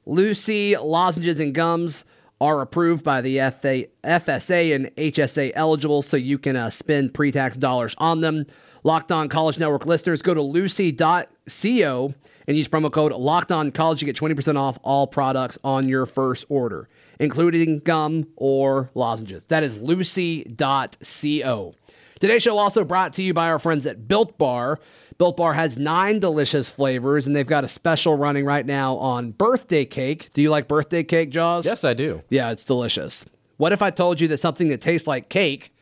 Lucy 0.07 0.77
lozenges 0.77 1.41
and 1.41 1.53
gums 1.53 2.05
are 2.41 2.61
approved 2.61 3.05
by 3.05 3.21
the 3.21 3.39
FA- 3.39 3.87
FSA 4.05 4.75
and 4.75 4.95
HSA 4.97 5.53
eligible, 5.57 6.03
so 6.03 6.17
you 6.17 6.39
can 6.39 6.57
uh, 6.57 6.71
spend 6.71 7.15
pre 7.15 7.33
tax 7.33 7.57
dollars 7.57 7.97
on 7.99 8.21
them. 8.21 8.47
Locked 8.85 9.13
On 9.13 9.29
College 9.29 9.59
Network 9.59 9.87
listeners, 9.87 10.23
go 10.23 10.35
to 10.35 10.43
lucy.co 10.43 12.15
and 12.49 12.57
use 12.57 12.67
promo 12.69 12.91
code 12.91 13.13
Locked 13.13 13.53
On 13.53 13.71
College. 13.71 14.03
You 14.03 14.07
get 14.07 14.17
20% 14.17 14.57
off 14.59 14.79
all 14.83 15.07
products 15.07 15.57
on 15.63 15.89
your 15.89 16.07
first 16.07 16.45
order, 16.49 16.89
including 17.21 17.79
gum 17.79 18.27
or 18.37 18.91
lozenges. 18.95 19.45
That 19.45 19.63
is 19.63 19.79
lucy.co. 19.79 21.75
Today's 22.19 22.43
show 22.43 22.59
also 22.59 22.85
brought 22.85 23.13
to 23.15 23.23
you 23.23 23.35
by 23.35 23.49
our 23.49 23.59
friends 23.59 23.87
at 23.87 24.07
Built 24.09 24.39
Bar. 24.39 24.79
Built 25.19 25.37
Bar 25.37 25.55
has 25.55 25.79
nine 25.79 26.19
delicious 26.21 26.71
flavors, 26.71 27.27
and 27.27 27.35
they've 27.37 27.47
got 27.47 27.65
a 27.65 27.69
special 27.69 28.17
running 28.17 28.45
right 28.45 28.65
now 28.67 28.97
on 28.97 29.31
birthday 29.33 29.85
cake. 29.85 30.33
Do 30.33 30.43
you 30.43 30.51
like 30.51 30.67
birthday 30.69 31.05
cake, 31.05 31.31
Jaws? 31.31 31.67
yes, 31.67 31.85
I 31.85 31.95
do. 31.95 32.23
Yeah, 32.31 32.51
it's 32.51 32.65
delicious. 32.65 33.25
What 33.57 33.73
if 33.73 33.83
I 33.83 33.91
told 33.91 34.21
you 34.21 34.27
that 34.29 34.39
something 34.39 34.69
that 34.69 34.81
tastes 34.81 35.07
like 35.07 35.29
cake 35.29 35.73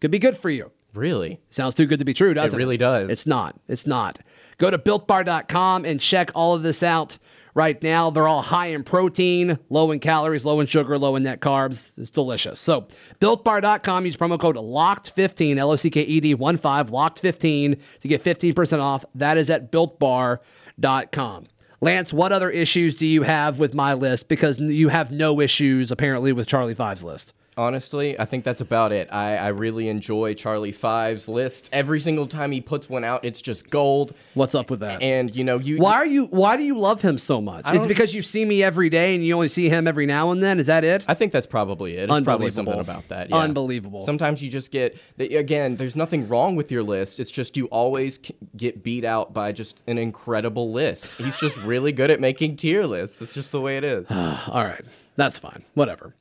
could 0.00 0.10
be 0.10 0.18
good 0.18 0.36
for 0.36 0.48
you? 0.50 0.70
Really? 0.96 1.40
Sounds 1.50 1.74
too 1.74 1.86
good 1.86 1.98
to 1.98 2.04
be 2.04 2.14
true, 2.14 2.34
doesn't 2.34 2.58
it? 2.58 2.62
really 2.62 2.76
does. 2.76 3.10
It's 3.10 3.26
not. 3.26 3.58
It's 3.68 3.86
not. 3.86 4.18
Go 4.58 4.70
to 4.70 4.78
builtbar.com 4.78 5.84
and 5.84 6.00
check 6.00 6.30
all 6.34 6.54
of 6.54 6.62
this 6.62 6.82
out 6.82 7.18
right 7.54 7.82
now. 7.82 8.10
They're 8.10 8.28
all 8.28 8.42
high 8.42 8.66
in 8.66 8.84
protein, 8.84 9.58
low 9.70 9.90
in 9.90 9.98
calories, 9.98 10.44
low 10.44 10.60
in 10.60 10.66
sugar, 10.66 10.96
low 10.98 11.16
in 11.16 11.24
net 11.24 11.40
carbs. 11.40 11.92
It's 11.96 12.10
delicious. 12.10 12.60
So, 12.60 12.86
builtbar.com, 13.20 14.06
use 14.06 14.16
promo 14.16 14.38
code 14.38 14.56
LOCKED15, 14.56 15.58
L 15.58 15.72
O 15.72 15.76
C 15.76 15.90
K 15.90 16.02
E 16.02 16.20
D 16.20 16.34
1 16.34 16.56
5, 16.56 16.90
LOCKED15 16.90 17.80
to 18.00 18.08
get 18.08 18.22
15% 18.22 18.78
off. 18.80 19.04
That 19.14 19.36
is 19.38 19.50
at 19.50 19.72
builtbar.com. 19.72 21.46
Lance, 21.80 22.12
what 22.12 22.32
other 22.32 22.50
issues 22.50 22.94
do 22.94 23.06
you 23.06 23.22
have 23.22 23.58
with 23.58 23.74
my 23.74 23.92
list? 23.94 24.28
Because 24.28 24.58
you 24.58 24.88
have 24.88 25.10
no 25.10 25.40
issues 25.40 25.90
apparently 25.90 26.32
with 26.32 26.46
Charlie 26.46 26.74
Five's 26.74 27.04
list. 27.04 27.34
Honestly. 27.56 28.18
I 28.18 28.24
think 28.24 28.44
that's 28.44 28.60
about 28.60 28.92
it. 28.92 29.08
I, 29.12 29.36
I 29.36 29.48
really 29.48 29.88
enjoy 29.88 30.34
Charlie 30.34 30.72
Five's 30.72 31.28
list. 31.28 31.68
Every 31.72 32.00
single 32.00 32.26
time 32.26 32.52
he 32.52 32.60
puts 32.60 32.88
one 32.88 33.04
out, 33.04 33.24
it's 33.24 33.40
just 33.40 33.70
gold. 33.70 34.14
What's 34.34 34.54
up 34.54 34.70
with 34.70 34.80
that? 34.80 35.02
And 35.02 35.34
you 35.34 35.44
know, 35.44 35.58
you 35.58 35.78
why 35.78 35.94
are 35.94 36.06
you? 36.06 36.26
Why 36.26 36.56
do 36.56 36.62
you 36.62 36.78
love 36.78 37.02
him 37.02 37.18
so 37.18 37.40
much? 37.40 37.64
It's 37.68 37.86
because 37.86 38.14
you 38.14 38.22
see 38.22 38.44
me 38.44 38.62
every 38.62 38.88
day 38.88 39.14
and 39.14 39.24
you 39.24 39.34
only 39.34 39.48
see 39.48 39.68
him 39.68 39.86
every 39.86 40.06
now 40.06 40.30
and 40.30 40.42
then. 40.42 40.60
Is 40.60 40.66
that 40.66 40.84
it? 40.84 41.04
I 41.08 41.14
think 41.14 41.32
that's 41.32 41.46
probably 41.46 41.96
it. 41.96 42.10
It's 42.10 42.24
probably 42.24 42.50
something 42.50 42.78
about 42.78 43.08
that. 43.08 43.30
yeah. 43.30 43.36
Unbelievable. 43.36 44.02
Sometimes 44.02 44.42
you 44.42 44.50
just 44.50 44.70
get 44.70 44.96
again. 45.18 45.76
There's 45.76 45.96
nothing 45.96 46.28
wrong 46.28 46.56
with 46.56 46.70
your 46.70 46.82
list. 46.82 47.20
It's 47.20 47.30
just 47.30 47.56
you 47.56 47.66
always 47.66 48.18
get 48.56 48.82
beat 48.82 49.04
out 49.04 49.32
by 49.32 49.52
just 49.52 49.82
an 49.86 49.98
incredible 49.98 50.72
list. 50.72 51.14
He's 51.16 51.36
just 51.36 51.56
really 51.58 51.92
good 51.92 52.10
at 52.10 52.20
making 52.20 52.56
tier 52.56 52.84
lists. 52.84 53.20
It's 53.22 53.32
just 53.32 53.52
the 53.52 53.60
way 53.60 53.76
it 53.76 53.84
is. 53.84 54.06
All 54.10 54.64
right, 54.64 54.84
that's 55.16 55.38
fine. 55.38 55.64
Whatever. 55.74 56.14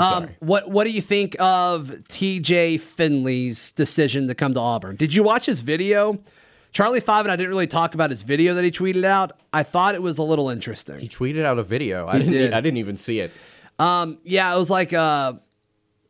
Um, 0.00 0.30
what 0.40 0.70
What 0.70 0.84
do 0.84 0.90
you 0.90 1.02
think 1.02 1.36
of 1.38 2.06
T.J. 2.08 2.78
Finley's 2.78 3.72
decision 3.72 4.28
to 4.28 4.34
come 4.34 4.54
to 4.54 4.60
Auburn? 4.60 4.96
Did 4.96 5.14
you 5.14 5.22
watch 5.22 5.46
his 5.46 5.60
video? 5.60 6.18
Charlie 6.72 7.00
Five 7.00 7.26
and 7.26 7.32
I 7.32 7.36
didn't 7.36 7.50
really 7.50 7.66
talk 7.66 7.94
about 7.94 8.10
his 8.10 8.22
video 8.22 8.54
that 8.54 8.64
he 8.64 8.70
tweeted 8.70 9.04
out. 9.04 9.38
I 9.52 9.62
thought 9.62 9.94
it 9.94 10.02
was 10.02 10.16
a 10.16 10.22
little 10.22 10.48
interesting. 10.48 10.98
He 10.98 11.08
tweeted 11.08 11.44
out 11.44 11.58
a 11.58 11.62
video. 11.62 12.06
I 12.06 12.18
didn't. 12.18 12.32
did. 12.32 12.52
I 12.54 12.60
didn't 12.60 12.78
even 12.78 12.96
see 12.96 13.20
it. 13.20 13.30
Um, 13.78 14.18
yeah, 14.24 14.54
it 14.54 14.58
was 14.58 14.70
like 14.70 14.92
a 14.92 15.40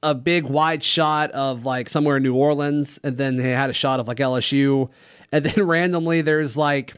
a 0.02 0.14
big 0.14 0.44
wide 0.44 0.82
shot 0.82 1.30
of 1.32 1.64
like 1.64 1.88
somewhere 1.88 2.16
in 2.16 2.22
New 2.22 2.34
Orleans, 2.34 3.00
and 3.02 3.16
then 3.16 3.36
they 3.36 3.50
had 3.50 3.70
a 3.70 3.72
shot 3.72 4.00
of 4.00 4.08
like 4.08 4.18
LSU, 4.18 4.88
and 5.32 5.44
then 5.44 5.66
randomly 5.66 6.22
there's 6.22 6.56
like 6.56 6.94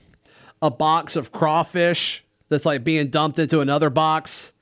a 0.60 0.70
box 0.70 1.16
of 1.16 1.32
crawfish 1.32 2.24
that's 2.48 2.66
like 2.66 2.84
being 2.84 3.08
dumped 3.08 3.38
into 3.38 3.60
another 3.60 3.90
box, 3.90 4.52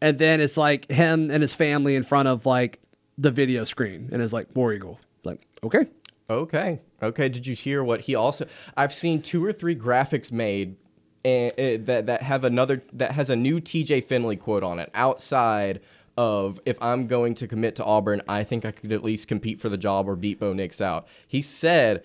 and 0.00 0.18
then 0.18 0.40
it's 0.40 0.56
like 0.56 0.90
him 0.90 1.30
and 1.30 1.42
his 1.42 1.54
family 1.54 1.94
in 1.94 2.02
front 2.02 2.28
of 2.28 2.46
like 2.46 2.80
the 3.18 3.30
video 3.30 3.64
screen, 3.64 4.08
and 4.12 4.22
it's 4.22 4.32
like 4.32 4.48
War 4.54 4.72
Eagle. 4.72 5.00
Like 5.24 5.46
okay, 5.62 5.86
Okay. 6.30 6.80
Okay. 7.02 7.28
Did 7.28 7.46
you 7.46 7.54
hear 7.54 7.82
what 7.82 8.02
he 8.02 8.14
also? 8.14 8.46
I've 8.76 8.94
seen 8.94 9.20
two 9.20 9.44
or 9.44 9.52
three 9.52 9.74
graphics 9.74 10.30
made 10.30 10.76
and, 11.24 11.52
uh, 11.52 11.84
that 11.84 12.06
that 12.06 12.22
have 12.22 12.44
another 12.44 12.82
that 12.92 13.12
has 13.12 13.28
a 13.28 13.36
new 13.36 13.60
TJ 13.60 14.04
Finley 14.04 14.36
quote 14.36 14.62
on 14.62 14.78
it 14.78 14.90
outside 14.94 15.80
of 16.16 16.60
if 16.64 16.80
I'm 16.80 17.06
going 17.08 17.34
to 17.34 17.48
commit 17.48 17.74
to 17.76 17.84
Auburn, 17.84 18.22
I 18.28 18.44
think 18.44 18.64
I 18.64 18.70
could 18.70 18.92
at 18.92 19.02
least 19.02 19.26
compete 19.26 19.58
for 19.58 19.68
the 19.68 19.76
job 19.76 20.08
or 20.08 20.14
beat 20.16 20.38
Bo 20.38 20.52
Nix 20.52 20.80
out. 20.80 21.06
He 21.26 21.42
said. 21.42 22.04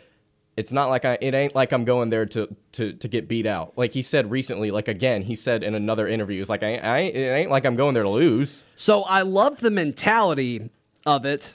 It's 0.58 0.72
not 0.72 0.90
like 0.90 1.04
I. 1.04 1.18
It 1.22 1.34
ain't 1.34 1.54
like 1.54 1.74
I'm 1.74 1.84
going 1.84 2.10
there 2.10 2.26
to, 2.28 2.56
to, 2.74 2.94
to 2.94 3.08
get 3.10 3.28
beat 3.28 3.46
out. 3.46 3.74
Like 3.78 3.92
he 3.94 4.02
said 4.02 4.32
recently. 4.32 4.72
Like 4.72 4.88
again, 4.88 5.22
he 5.24 5.36
said 5.36 5.64
in 5.64 5.76
another 5.76 6.08
interview, 6.08 6.40
"It's 6.40 6.50
like 6.50 6.64
I, 6.64 6.76
I 6.78 6.98
ain't- 7.00 7.16
it 7.16 7.20
ain't 7.28 7.52
like 7.52 7.66
I'm 7.66 7.76
going 7.76 7.94
there 7.94 8.04
to 8.04 8.10
lose." 8.10 8.64
So 8.78 9.04
I 9.04 9.22
love 9.24 9.60
the 9.60 9.70
mentality 9.72 10.70
of 11.06 11.26
it. 11.26 11.54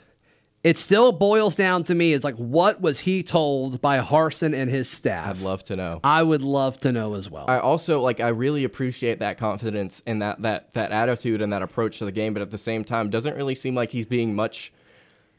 It 0.63 0.77
still 0.77 1.11
boils 1.11 1.55
down 1.55 1.83
to 1.85 1.95
me. 1.95 2.13
It's 2.13 2.23
like, 2.23 2.35
what 2.35 2.79
was 2.81 2.99
he 2.99 3.23
told 3.23 3.81
by 3.81 3.97
Harsin 3.97 4.53
and 4.55 4.69
his 4.69 4.87
staff? 4.87 5.37
I'd 5.39 5.41
love 5.43 5.63
to 5.63 5.75
know. 5.75 5.99
I 6.03 6.21
would 6.21 6.43
love 6.43 6.79
to 6.81 6.91
know 6.91 7.15
as 7.15 7.27
well. 7.31 7.45
I 7.47 7.57
also 7.57 7.99
like 8.01 8.19
I 8.19 8.27
really 8.27 8.63
appreciate 8.63 9.17
that 9.19 9.39
confidence 9.39 10.03
and 10.05 10.21
that 10.21 10.43
that 10.43 10.73
that 10.73 10.91
attitude 10.91 11.41
and 11.41 11.51
that 11.53 11.63
approach 11.63 11.97
to 11.97 12.05
the 12.05 12.11
game, 12.11 12.33
but 12.35 12.43
at 12.43 12.51
the 12.51 12.59
same 12.59 12.83
time, 12.83 13.09
doesn't 13.09 13.35
really 13.35 13.55
seem 13.55 13.73
like 13.73 13.89
he's 13.91 14.05
being 14.05 14.35
much 14.35 14.71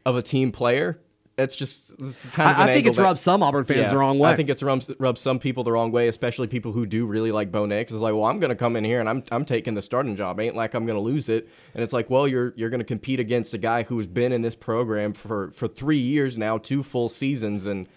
of 0.05 0.17
a 0.17 0.23
team 0.23 0.51
player. 0.51 0.99
It's 1.39 1.57
just 1.57 1.93
it's 1.99 2.27
kind 2.27 2.51
of. 2.51 2.59
I, 2.59 2.65
I 2.65 2.75
think 2.75 2.87
it's 2.87 2.99
that- 2.99 3.03
rubbed 3.03 3.19
some 3.19 3.43
Auburn 3.43 3.65
fans 3.65 3.81
Yeah, 3.81 3.91
the 3.91 3.97
wrong 3.97 4.19
way. 4.19 4.31
I 4.31 4.37
think 4.37 4.51
it's 4.51 4.63
rubs, 4.63 4.91
rubs 4.99 5.21
some 5.21 5.39
people 5.39 5.65
the 5.65 5.73
wrong 5.73 5.91
way, 5.91 6.09
especially 6.09 6.47
people 6.47 6.73
who 6.73 6.85
do 6.85 7.07
really 7.07 7.33
like 7.33 7.51
Bo 7.51 7.65
Nix. 7.65 7.91
It's 7.91 8.01
like, 8.01 8.15
well, 8.15 8.27
I'm 8.27 8.39
going 8.39 8.51
to 8.51 8.55
come 8.55 8.77
in 8.77 8.85
here 8.85 9.01
and 9.01 9.09
I'm 9.09 9.25
I'm 9.33 9.45
taking 9.47 9.75
the 9.75 9.83
starting 9.83 10.15
job. 10.15 10.39
Ain't 10.41 10.55
like 10.57 10.75
I'm 10.75 10.85
going 10.85 10.97
to 10.99 11.03
lose 11.03 11.29
it. 11.31 11.49
And 11.75 11.83
it's 11.83 11.93
like, 11.93 12.11
well, 12.11 12.29
you're 12.29 12.53
you're 12.57 12.71
going 12.71 12.81
to 12.81 12.85
compete 12.85 13.19
against 13.19 13.55
a 13.55 13.59
guy 13.59 13.83
who's 13.85 14.07
been 14.07 14.33
in 14.33 14.43
this 14.43 14.55
program 14.55 15.15
for 15.15 15.51
for 15.53 15.69
three 15.69 15.99
years 15.99 16.37
now, 16.37 16.59
two 16.59 16.83
full 16.83 17.09
seasons, 17.09 17.65
and 17.65 17.89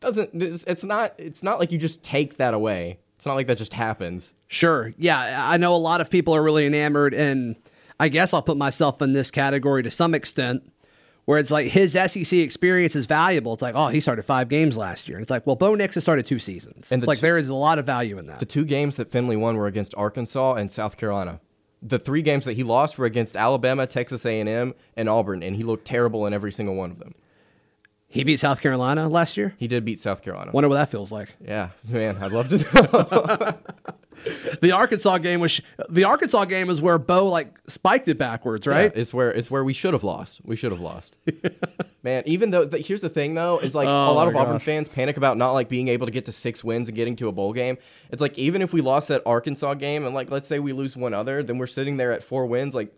doesn't 0.00 0.30
it's 0.32 0.84
not 0.84 1.14
it's 1.18 1.42
not 1.42 1.58
like 1.58 1.72
you 1.72 1.78
just 1.78 2.02
take 2.04 2.36
that 2.36 2.54
away. 2.54 2.98
It's 3.16 3.26
not 3.26 3.34
like 3.34 3.46
that 3.46 3.58
just 3.58 3.72
happens. 3.74 4.34
Sure. 4.48 4.92
Yeah, 4.98 5.48
I 5.48 5.56
know 5.56 5.74
a 5.74 5.78
lot 5.78 6.00
of 6.00 6.10
people 6.10 6.34
are 6.34 6.42
really 6.42 6.66
enamored, 6.66 7.14
and 7.14 7.56
I 7.98 8.08
guess 8.08 8.34
I'll 8.34 8.42
put 8.42 8.56
myself 8.56 9.00
in 9.02 9.12
this 9.12 9.30
category 9.30 9.82
to 9.82 9.90
some 9.90 10.14
extent, 10.14 10.70
where 11.24 11.38
it's 11.38 11.50
like 11.50 11.68
his 11.68 11.92
SEC 11.92 12.32
experience 12.38 12.96
is 12.96 13.06
valuable. 13.06 13.54
It's 13.54 13.62
like, 13.62 13.74
oh, 13.74 13.88
he 13.88 14.00
started 14.00 14.24
five 14.24 14.48
games 14.48 14.76
last 14.76 15.08
year. 15.08 15.16
And 15.16 15.22
it's 15.22 15.30
like, 15.30 15.46
well, 15.46 15.56
Bo 15.56 15.74
Nix 15.74 15.94
has 15.94 16.04
started 16.04 16.26
two 16.26 16.38
seasons. 16.38 16.92
And 16.92 17.00
it's 17.00 17.06
the 17.06 17.10
like 17.10 17.18
t- 17.18 17.22
there 17.22 17.38
is 17.38 17.48
a 17.48 17.54
lot 17.54 17.78
of 17.78 17.86
value 17.86 18.18
in 18.18 18.26
that. 18.26 18.40
The 18.40 18.46
two 18.46 18.64
games 18.64 18.96
that 18.96 19.10
Finley 19.10 19.36
won 19.36 19.56
were 19.56 19.66
against 19.66 19.94
Arkansas 19.96 20.54
and 20.54 20.70
South 20.70 20.96
Carolina. 20.96 21.40
The 21.82 21.98
three 21.98 22.22
games 22.22 22.46
that 22.46 22.54
he 22.54 22.62
lost 22.62 22.98
were 22.98 23.06
against 23.06 23.36
Alabama, 23.36 23.86
Texas 23.86 24.24
A&M, 24.24 24.74
and 24.96 25.08
Auburn, 25.08 25.42
and 25.42 25.56
he 25.56 25.62
looked 25.62 25.84
terrible 25.84 26.26
in 26.26 26.32
every 26.32 26.50
single 26.50 26.74
one 26.74 26.90
of 26.90 26.98
them. 26.98 27.14
He 28.14 28.22
beat 28.24 28.38
South 28.38 28.60
Carolina 28.60 29.08
last 29.08 29.36
year. 29.36 29.54
He 29.58 29.66
did 29.66 29.84
beat 29.84 29.98
South 29.98 30.22
Carolina. 30.22 30.52
Wonder 30.52 30.68
what 30.68 30.76
that 30.76 30.88
feels 30.88 31.10
like. 31.10 31.34
Yeah, 31.44 31.70
man, 31.88 32.16
I'd 32.22 32.32
love 32.32 32.48
to 32.48 32.58
know. 32.58 33.58
The 34.60 34.70
Arkansas 34.70 35.18
game 35.18 35.40
was 35.40 35.60
the 35.88 36.04
Arkansas 36.04 36.44
game 36.44 36.70
is 36.70 36.80
where 36.80 36.98
Bo 36.98 37.26
like 37.26 37.58
spiked 37.66 38.06
it 38.06 38.16
backwards, 38.16 38.64
right? 38.64 38.92
Yeah, 38.94 39.00
it's 39.00 39.12
where 39.12 39.32
it's 39.32 39.50
where 39.50 39.64
we 39.64 39.72
should 39.72 39.92
have 39.92 40.04
lost. 40.04 40.40
We 40.44 40.54
should 40.54 40.70
have 40.70 40.80
lost. 40.80 41.16
Man, 42.04 42.22
even 42.24 42.50
though 42.50 42.64
th- 42.66 42.86
here's 42.86 43.00
the 43.00 43.08
thing 43.08 43.34
though, 43.34 43.58
is 43.58 43.74
like 43.74 43.88
Oh 43.88 44.12
a 44.12 44.14
lot 44.14 44.28
of 44.28 44.36
Auburn 44.36 44.60
fans 44.60 44.88
panic 44.88 45.16
about 45.16 45.36
not 45.36 45.50
like 45.50 45.68
being 45.68 45.88
able 45.88 46.06
to 46.06 46.12
get 46.12 46.26
to 46.26 46.32
six 46.32 46.62
wins 46.62 46.88
and 46.88 46.94
getting 46.96 47.16
to 47.16 47.28
a 47.28 47.32
bowl 47.32 47.52
game. 47.52 47.76
It's 48.10 48.22
like 48.22 48.38
even 48.38 48.62
if 48.62 48.72
we 48.72 48.80
lost 48.80 49.08
that 49.08 49.22
Arkansas 49.26 49.74
game 49.74 50.06
and 50.06 50.14
like 50.14 50.30
let's 50.30 50.46
say 50.46 50.60
we 50.60 50.72
lose 50.72 50.96
one 50.96 51.12
other, 51.12 51.42
then 51.42 51.58
we're 51.58 51.66
sitting 51.66 51.96
there 51.96 52.12
at 52.12 52.22
four 52.22 52.46
wins. 52.46 52.72
Like 52.72 52.94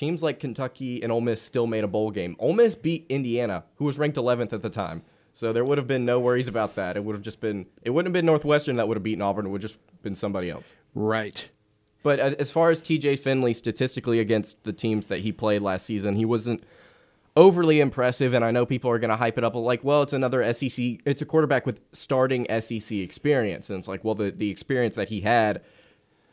teams 0.00 0.22
like 0.22 0.40
Kentucky 0.40 1.02
and 1.02 1.12
Ole 1.12 1.20
Miss 1.20 1.42
still 1.42 1.66
made 1.66 1.84
a 1.84 1.88
bowl 1.88 2.10
game. 2.10 2.34
Ole 2.38 2.54
Miss 2.54 2.74
beat 2.74 3.04
Indiana, 3.10 3.64
who 3.76 3.84
was 3.84 3.98
ranked 3.98 4.16
11th 4.16 4.54
at 4.54 4.62
the 4.62 4.70
time. 4.70 5.02
So 5.34 5.52
there 5.52 5.62
would 5.62 5.76
have 5.76 5.86
been 5.86 6.06
no 6.06 6.18
worries 6.18 6.48
about 6.48 6.74
that. 6.76 6.96
It 6.96 7.04
would 7.04 7.14
have 7.14 7.22
just 7.22 7.38
been 7.38 7.66
it 7.82 7.90
wouldn't 7.90 8.08
have 8.08 8.18
been 8.18 8.24
Northwestern 8.24 8.76
that 8.76 8.88
would 8.88 8.96
have 8.96 9.02
beaten 9.02 9.20
Auburn. 9.20 9.44
It 9.44 9.50
would 9.50 9.62
have 9.62 9.70
just 9.70 10.02
been 10.02 10.14
somebody 10.14 10.48
else. 10.48 10.74
Right. 10.94 11.50
But 12.02 12.18
as 12.18 12.50
far 12.50 12.70
as 12.70 12.80
TJ 12.80 13.18
Finley 13.18 13.52
statistically 13.52 14.20
against 14.20 14.64
the 14.64 14.72
teams 14.72 15.06
that 15.06 15.20
he 15.20 15.32
played 15.32 15.60
last 15.60 15.84
season, 15.84 16.14
he 16.14 16.24
wasn't 16.24 16.62
overly 17.36 17.78
impressive. 17.78 18.32
And 18.32 18.42
I 18.42 18.50
know 18.50 18.64
people 18.64 18.90
are 18.90 18.98
going 18.98 19.10
to 19.10 19.16
hype 19.16 19.36
it 19.36 19.44
up 19.44 19.54
like, 19.54 19.84
well, 19.84 20.00
it's 20.02 20.14
another 20.14 20.50
SEC. 20.54 21.00
It's 21.04 21.20
a 21.20 21.26
quarterback 21.26 21.66
with 21.66 21.82
starting 21.92 22.46
SEC 22.58 22.96
experience. 22.96 23.68
And 23.68 23.78
it's 23.78 23.88
like, 23.88 24.02
well, 24.02 24.14
the, 24.14 24.30
the 24.30 24.50
experience 24.50 24.94
that 24.94 25.10
he 25.10 25.20
had 25.20 25.60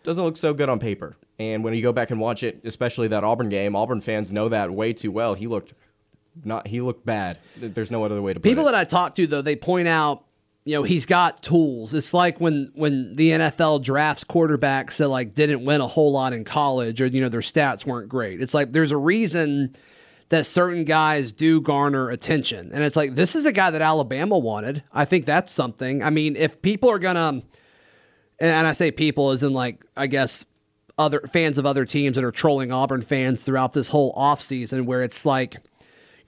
doesn't 0.03 0.23
look 0.23 0.37
so 0.37 0.53
good 0.53 0.69
on 0.69 0.79
paper. 0.79 1.17
And 1.39 1.63
when 1.63 1.73
you 1.73 1.81
go 1.81 1.91
back 1.91 2.09
and 2.09 2.19
watch 2.19 2.43
it, 2.43 2.61
especially 2.63 3.09
that 3.09 3.23
Auburn 3.23 3.49
game, 3.49 3.75
Auburn 3.75 4.01
fans 4.01 4.33
know 4.33 4.49
that 4.49 4.71
way 4.71 4.93
too 4.93 5.11
well. 5.11 5.35
He 5.35 5.47
looked 5.47 5.73
not. 6.43 6.67
He 6.67 6.81
looked 6.81 7.05
bad. 7.05 7.37
There's 7.55 7.91
no 7.91 8.03
other 8.03 8.21
way 8.21 8.33
to 8.33 8.39
put 8.39 8.43
People 8.43 8.67
it. 8.67 8.71
that 8.71 8.75
I 8.75 8.83
talk 8.83 9.15
to 9.15 9.27
though, 9.27 9.41
they 9.41 9.55
point 9.55 9.87
out, 9.87 10.23
you 10.65 10.73
know, 10.75 10.83
he's 10.83 11.05
got 11.05 11.41
tools. 11.43 11.93
It's 11.93 12.13
like 12.13 12.39
when 12.41 12.69
when 12.73 13.13
the 13.13 13.31
NFL 13.31 13.83
drafts 13.83 14.23
quarterbacks 14.23 14.97
that 14.97 15.09
like 15.09 15.33
didn't 15.35 15.63
win 15.63 15.81
a 15.81 15.87
whole 15.87 16.11
lot 16.11 16.33
in 16.33 16.43
college 16.43 17.01
or 17.01 17.05
you 17.05 17.21
know 17.21 17.29
their 17.29 17.41
stats 17.41 17.85
weren't 17.85 18.09
great. 18.09 18.41
It's 18.41 18.53
like 18.53 18.71
there's 18.71 18.91
a 18.91 18.97
reason 18.97 19.75
that 20.29 20.45
certain 20.45 20.83
guys 20.83 21.31
do 21.31 21.61
garner 21.61 22.09
attention. 22.09 22.71
And 22.73 22.83
it's 22.83 22.95
like 22.95 23.15
this 23.15 23.35
is 23.35 23.45
a 23.45 23.51
guy 23.51 23.69
that 23.71 23.81
Alabama 23.81 24.37
wanted. 24.37 24.83
I 24.91 25.05
think 25.05 25.25
that's 25.25 25.51
something. 25.51 26.03
I 26.03 26.09
mean, 26.09 26.35
if 26.35 26.61
people 26.61 26.89
are 26.89 26.99
going 26.99 27.15
to 27.15 27.47
and 28.39 28.67
I 28.67 28.73
say 28.73 28.91
people 28.91 29.31
as 29.31 29.43
in 29.43 29.53
like 29.53 29.85
I 29.95 30.07
guess 30.07 30.45
other 30.97 31.21
fans 31.21 31.57
of 31.57 31.65
other 31.65 31.85
teams 31.85 32.15
that 32.15 32.23
are 32.23 32.31
trolling 32.31 32.71
Auburn 32.71 33.01
fans 33.01 33.43
throughout 33.43 33.73
this 33.73 33.89
whole 33.89 34.13
offseason 34.13 34.85
where 34.85 35.03
it's 35.03 35.25
like 35.25 35.57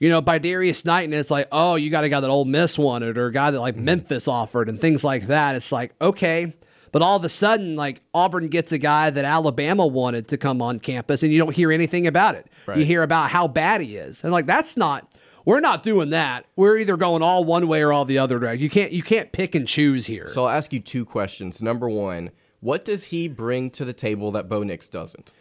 you 0.00 0.08
know, 0.08 0.22
by 0.22 0.38
Darius 0.38 0.86
Knight, 0.86 1.04
and 1.04 1.14
it's 1.14 1.30
like, 1.30 1.46
oh, 1.52 1.74
you 1.76 1.90
got 1.90 2.04
a 2.04 2.08
guy 2.08 2.20
that 2.20 2.30
Ole 2.30 2.46
Miss 2.46 2.78
wanted, 2.78 3.18
or 3.18 3.26
a 3.26 3.32
guy 3.32 3.50
that 3.50 3.60
like 3.60 3.76
mm-hmm. 3.76 3.84
Memphis 3.84 4.26
offered, 4.26 4.68
and 4.68 4.80
things 4.80 5.04
like 5.04 5.26
that. 5.26 5.54
It's 5.54 5.70
like, 5.70 5.92
okay. 6.00 6.54
But 6.90 7.02
all 7.02 7.16
of 7.16 7.24
a 7.24 7.28
sudden, 7.28 7.76
like 7.76 8.00
Auburn 8.12 8.48
gets 8.48 8.72
a 8.72 8.78
guy 8.78 9.10
that 9.10 9.24
Alabama 9.24 9.86
wanted 9.86 10.26
to 10.28 10.38
come 10.38 10.60
on 10.60 10.80
campus, 10.80 11.22
and 11.22 11.30
you 11.30 11.38
don't 11.38 11.54
hear 11.54 11.70
anything 11.70 12.06
about 12.06 12.34
it. 12.34 12.46
You 12.74 12.84
hear 12.84 13.02
about 13.02 13.30
how 13.30 13.46
bad 13.46 13.80
he 13.80 13.96
is, 13.96 14.24
and 14.24 14.32
like 14.32 14.46
that's 14.46 14.76
not. 14.76 15.06
We're 15.44 15.60
not 15.60 15.82
doing 15.82 16.10
that. 16.10 16.44
We're 16.54 16.76
either 16.76 16.96
going 16.96 17.22
all 17.22 17.44
one 17.44 17.66
way 17.66 17.82
or 17.82 17.92
all 17.92 18.04
the 18.04 18.18
other 18.18 18.38
way. 18.38 18.56
You 18.56 18.70
can't. 18.70 18.92
You 18.92 19.02
can't 19.02 19.32
pick 19.32 19.54
and 19.54 19.68
choose 19.68 20.06
here. 20.06 20.28
So 20.28 20.44
I'll 20.44 20.56
ask 20.56 20.72
you 20.72 20.80
two 20.80 21.04
questions. 21.04 21.60
Number 21.60 21.88
one, 21.88 22.30
what 22.60 22.84
does 22.84 23.04
he 23.06 23.28
bring 23.28 23.70
to 23.70 23.84
the 23.84 23.92
table 23.92 24.30
that 24.32 24.48
Bo 24.48 24.62
Nix 24.62 24.88
doesn't? 24.88 25.32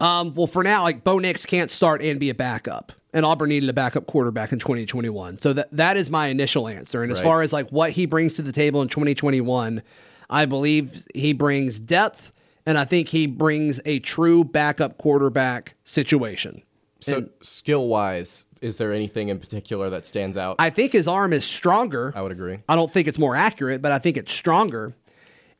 Um, 0.00 0.34
well, 0.34 0.46
for 0.46 0.62
now, 0.62 0.82
like 0.82 1.04
Bo 1.04 1.18
Nix 1.18 1.46
can't 1.46 1.70
start 1.70 2.02
and 2.02 2.20
be 2.20 2.28
a 2.28 2.34
backup, 2.34 2.92
and 3.14 3.24
Auburn 3.24 3.48
needed 3.48 3.68
a 3.68 3.72
backup 3.72 4.06
quarterback 4.06 4.52
in 4.52 4.58
2021. 4.58 5.38
So 5.38 5.52
that 5.54 5.68
that 5.72 5.96
is 5.96 6.10
my 6.10 6.26
initial 6.28 6.68
answer. 6.68 7.02
And 7.02 7.10
as 7.10 7.18
Right. 7.18 7.24
far 7.24 7.42
as 7.42 7.52
like 7.52 7.70
what 7.70 7.92
he 7.92 8.04
brings 8.06 8.34
to 8.34 8.42
the 8.42 8.52
table 8.52 8.82
in 8.82 8.88
2021, 8.88 9.82
I 10.28 10.44
believe 10.44 11.06
he 11.14 11.32
brings 11.32 11.80
depth, 11.80 12.30
and 12.66 12.76
I 12.76 12.84
think 12.84 13.08
he 13.08 13.26
brings 13.26 13.80
a 13.86 14.00
true 14.00 14.44
backup 14.44 14.98
quarterback 14.98 15.76
situation. 15.84 16.62
So 17.00 17.28
skill 17.40 17.86
wise, 17.88 18.48
is 18.60 18.76
there 18.78 18.92
anything 18.92 19.28
in 19.28 19.38
particular 19.38 19.88
that 19.90 20.04
stands 20.04 20.36
out? 20.36 20.56
I 20.58 20.68
think 20.70 20.92
his 20.92 21.06
arm 21.08 21.32
is 21.32 21.44
stronger. 21.44 22.12
I 22.14 22.20
would 22.20 22.32
agree. 22.32 22.58
I 22.68 22.74
don't 22.76 22.90
think 22.90 23.06
it's 23.08 23.18
more 23.18 23.36
accurate, 23.36 23.80
but 23.80 23.92
I 23.92 23.98
think 23.98 24.16
it's 24.18 24.32
stronger. 24.32 24.94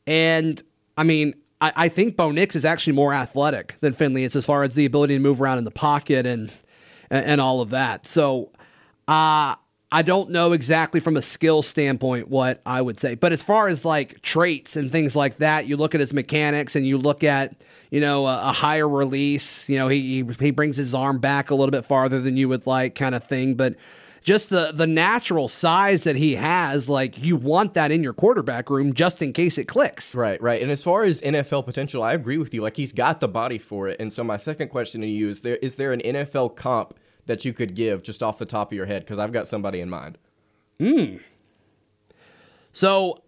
And 0.07 0.63
I 0.97 1.03
mean, 1.03 1.35
I, 1.61 1.73
I 1.77 1.89
think 1.89 2.17
Bo 2.17 2.31
Nix 2.31 2.57
is 2.57 2.65
actually 2.65 2.95
more 2.95 3.15
athletic 3.15 3.77
than 3.81 3.93
Finley 3.93 4.25
is 4.25 4.37
as 4.37 4.47
far 4.47 4.63
as 4.63 4.75
the 4.75 4.85
ability 4.85 5.15
to 5.15 5.21
move 5.21 5.41
around 5.41 5.59
in 5.59 5.65
the 5.65 5.71
pocket 5.71 6.27
and 6.27 6.53
and, 7.11 7.25
and 7.25 7.41
all 7.41 7.61
of 7.61 7.71
that. 7.71 8.07
So, 8.07 8.51
uh, 9.09 9.55
I 9.93 10.03
don't 10.03 10.31
know 10.31 10.53
exactly 10.53 10.99
from 10.99 11.17
a 11.17 11.23
skill 11.23 11.63
standpoint 11.63 12.29
what 12.29 12.61
I 12.67 12.83
would 12.83 12.99
say, 12.99 13.15
but 13.15 13.33
as 13.33 13.43
far 13.43 13.69
as 13.69 13.85
like 13.85 14.21
traits 14.21 14.75
and 14.77 14.91
things 14.91 15.15
like 15.15 15.39
that, 15.39 15.67
you 15.67 15.77
look 15.77 15.95
at 15.95 16.01
his 16.01 16.13
mechanics 16.13 16.75
and 16.75 16.85
you 16.85 16.99
look 16.99 17.23
at 17.23 17.55
you 17.91 18.01
know 18.01 18.27
a, 18.27 18.49
a 18.49 18.53
higher 18.53 18.89
release. 18.89 19.69
You 19.69 19.79
know 19.79 19.89
he 19.89 20.25
he 20.41 20.51
brings 20.51 20.77
his 20.77 20.95
arm 20.95 21.19
back 21.19 21.51
a 21.51 21.55
little 21.55 21.71
bit 21.71 21.85
farther 21.85 22.21
than 22.21 22.37
you 22.37 22.49
would 22.49 22.67
like, 22.67 22.95
kind 22.97 23.15
of 23.15 23.25
thing. 23.25 23.55
But 23.55 23.77
just 24.27 24.51
the 24.51 24.73
the 24.73 24.89
natural 24.89 25.47
size 25.47 26.03
that 26.03 26.17
he 26.17 26.35
has, 26.35 26.89
like 26.89 27.17
you 27.17 27.37
want 27.37 27.75
that 27.75 27.93
in 27.93 28.03
your 28.03 28.13
quarterback 28.13 28.69
room 28.69 28.93
just 28.93 29.23
in 29.23 29.33
case 29.33 29.57
it 29.57 29.67
clicks. 29.67 30.17
Right, 30.17 30.43
right. 30.43 30.61
And 30.61 30.71
as 30.71 30.83
far 30.83 31.05
as 31.05 31.23
NFL 31.23 31.65
potential, 31.65 32.03
I 32.03 32.13
agree 32.13 32.37
with 32.37 32.53
you. 32.53 32.61
Like 32.61 32.77
he's 32.77 32.93
got 32.93 33.21
the 33.21 33.29
body 33.29 33.57
for 33.57 33.89
it. 33.89 34.01
And 34.01 34.13
so 34.13 34.25
my 34.25 34.37
second 34.37 34.69
question 34.69 35.01
to 35.01 35.07
you 35.07 35.29
is 35.29 35.43
there 35.43 35.57
is 35.57 35.77
there 35.77 35.93
an 35.93 36.01
NFL 36.01 36.57
comp 36.57 36.95
that 37.27 37.45
you 37.45 37.53
could 37.53 37.77
give 37.77 38.03
just 38.03 38.21
off 38.21 38.39
the 38.39 38.47
top 38.47 38.73
of 38.73 38.77
your 38.77 38.87
head? 38.87 39.05
Because 39.05 39.21
I've 39.21 39.31
got 39.31 39.47
somebody 39.47 39.81
in 39.81 39.89
mind. 39.89 40.19
Hmm. 40.81 41.19
So 42.73 43.23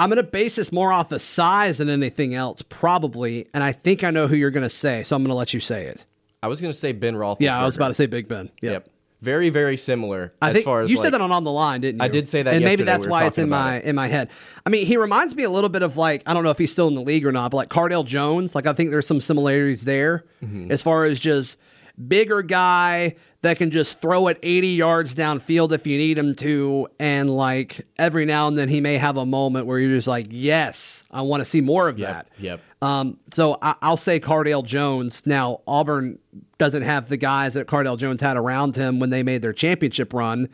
I'm 0.00 0.10
going 0.10 0.16
to 0.16 0.24
base 0.24 0.56
this 0.56 0.72
more 0.72 0.92
off 0.92 1.10
the 1.10 1.20
size 1.20 1.78
than 1.78 1.88
anything 1.88 2.34
else, 2.34 2.62
probably. 2.62 3.46
And 3.54 3.62
I 3.62 3.70
think 3.70 4.02
I 4.02 4.10
know 4.10 4.26
who 4.26 4.34
you're 4.34 4.50
going 4.50 4.64
to 4.64 4.70
say, 4.70 5.04
so 5.04 5.14
I'm 5.14 5.22
going 5.22 5.30
to 5.30 5.36
let 5.36 5.54
you 5.54 5.60
say 5.60 5.86
it. 5.86 6.04
I 6.42 6.48
was 6.48 6.60
going 6.60 6.72
to 6.72 6.78
say 6.78 6.90
Ben 6.90 7.14
Roethlisberger. 7.14 7.36
Yeah, 7.40 7.60
I 7.60 7.64
was 7.64 7.76
about 7.76 7.88
to 7.88 7.94
say 7.94 8.06
Big 8.06 8.26
Ben. 8.26 8.50
Yep. 8.62 8.72
Yep. 8.72 8.90
Very, 9.20 9.50
very 9.50 9.76
similar 9.76 10.32
I 10.40 10.50
as 10.50 10.54
think 10.54 10.64
far 10.64 10.82
as 10.82 10.90
you 10.90 10.96
like, 10.96 11.02
said 11.02 11.12
that 11.14 11.20
on 11.20 11.32
on 11.32 11.42
the 11.42 11.50
line, 11.50 11.80
didn't 11.80 12.00
you? 12.00 12.04
I 12.04 12.08
did 12.08 12.28
say 12.28 12.42
that 12.44 12.54
and 12.54 12.64
maybe 12.64 12.84
that's 12.84 13.04
We 13.04 13.10
why 13.10 13.26
it's 13.26 13.36
in 13.38 13.48
my 13.48 13.78
it. 13.78 13.84
in 13.84 13.96
my 13.96 14.06
head. 14.06 14.30
I 14.64 14.70
mean, 14.70 14.86
he 14.86 14.96
reminds 14.96 15.34
me 15.34 15.42
a 15.42 15.50
little 15.50 15.68
bit 15.70 15.82
of 15.82 15.96
like 15.96 16.22
I 16.24 16.34
don't 16.34 16.44
know 16.44 16.50
if 16.50 16.58
he's 16.58 16.70
still 16.70 16.86
in 16.86 16.94
the 16.94 17.02
league 17.02 17.26
or 17.26 17.32
not, 17.32 17.50
but 17.50 17.56
like 17.56 17.68
Cardale 17.68 18.04
Jones. 18.06 18.54
Like 18.54 18.66
I 18.66 18.72
think 18.74 18.90
there's 18.92 19.06
some 19.08 19.20
similarities 19.20 19.84
there 19.84 20.24
Mm-hmm. 20.44 20.70
as 20.70 20.82
far 20.84 21.04
as 21.04 21.18
just 21.18 21.56
bigger 22.06 22.42
guy 22.42 23.16
that 23.42 23.56
can 23.58 23.70
just 23.70 24.00
throw 24.00 24.26
it 24.28 24.38
80 24.42 24.68
yards 24.68 25.14
downfield 25.14 25.72
if 25.72 25.86
you 25.86 25.96
need 25.96 26.18
him 26.18 26.34
to, 26.36 26.88
and 26.98 27.30
like 27.30 27.86
every 27.96 28.24
now 28.24 28.48
and 28.48 28.58
then 28.58 28.68
he 28.68 28.80
may 28.80 28.98
have 28.98 29.16
a 29.16 29.24
moment 29.26 29.66
where 29.66 29.78
you're 29.78 29.90
just 29.94 30.08
like, 30.08 30.26
yes, 30.30 31.04
I 31.10 31.22
want 31.22 31.40
to 31.40 31.44
see 31.44 31.60
more 31.60 31.88
of 31.88 31.98
Yep, 31.98 32.08
that. 32.08 32.28
yep. 32.42 32.60
Um, 32.82 33.18
so 33.32 33.58
I, 33.62 33.74
I'll 33.82 33.96
say 33.96 34.18
Cardale 34.20 34.64
Jones. 34.64 35.24
Now 35.26 35.60
Auburn 35.66 36.18
doesn't 36.58 36.82
have 36.82 37.08
the 37.08 37.16
guys 37.16 37.54
that 37.54 37.66
Cardale 37.68 37.96
Jones 37.98 38.20
had 38.20 38.36
around 38.36 38.74
him 38.76 38.98
when 38.98 39.10
they 39.10 39.22
made 39.22 39.42
their 39.42 39.52
championship 39.52 40.12
run, 40.12 40.48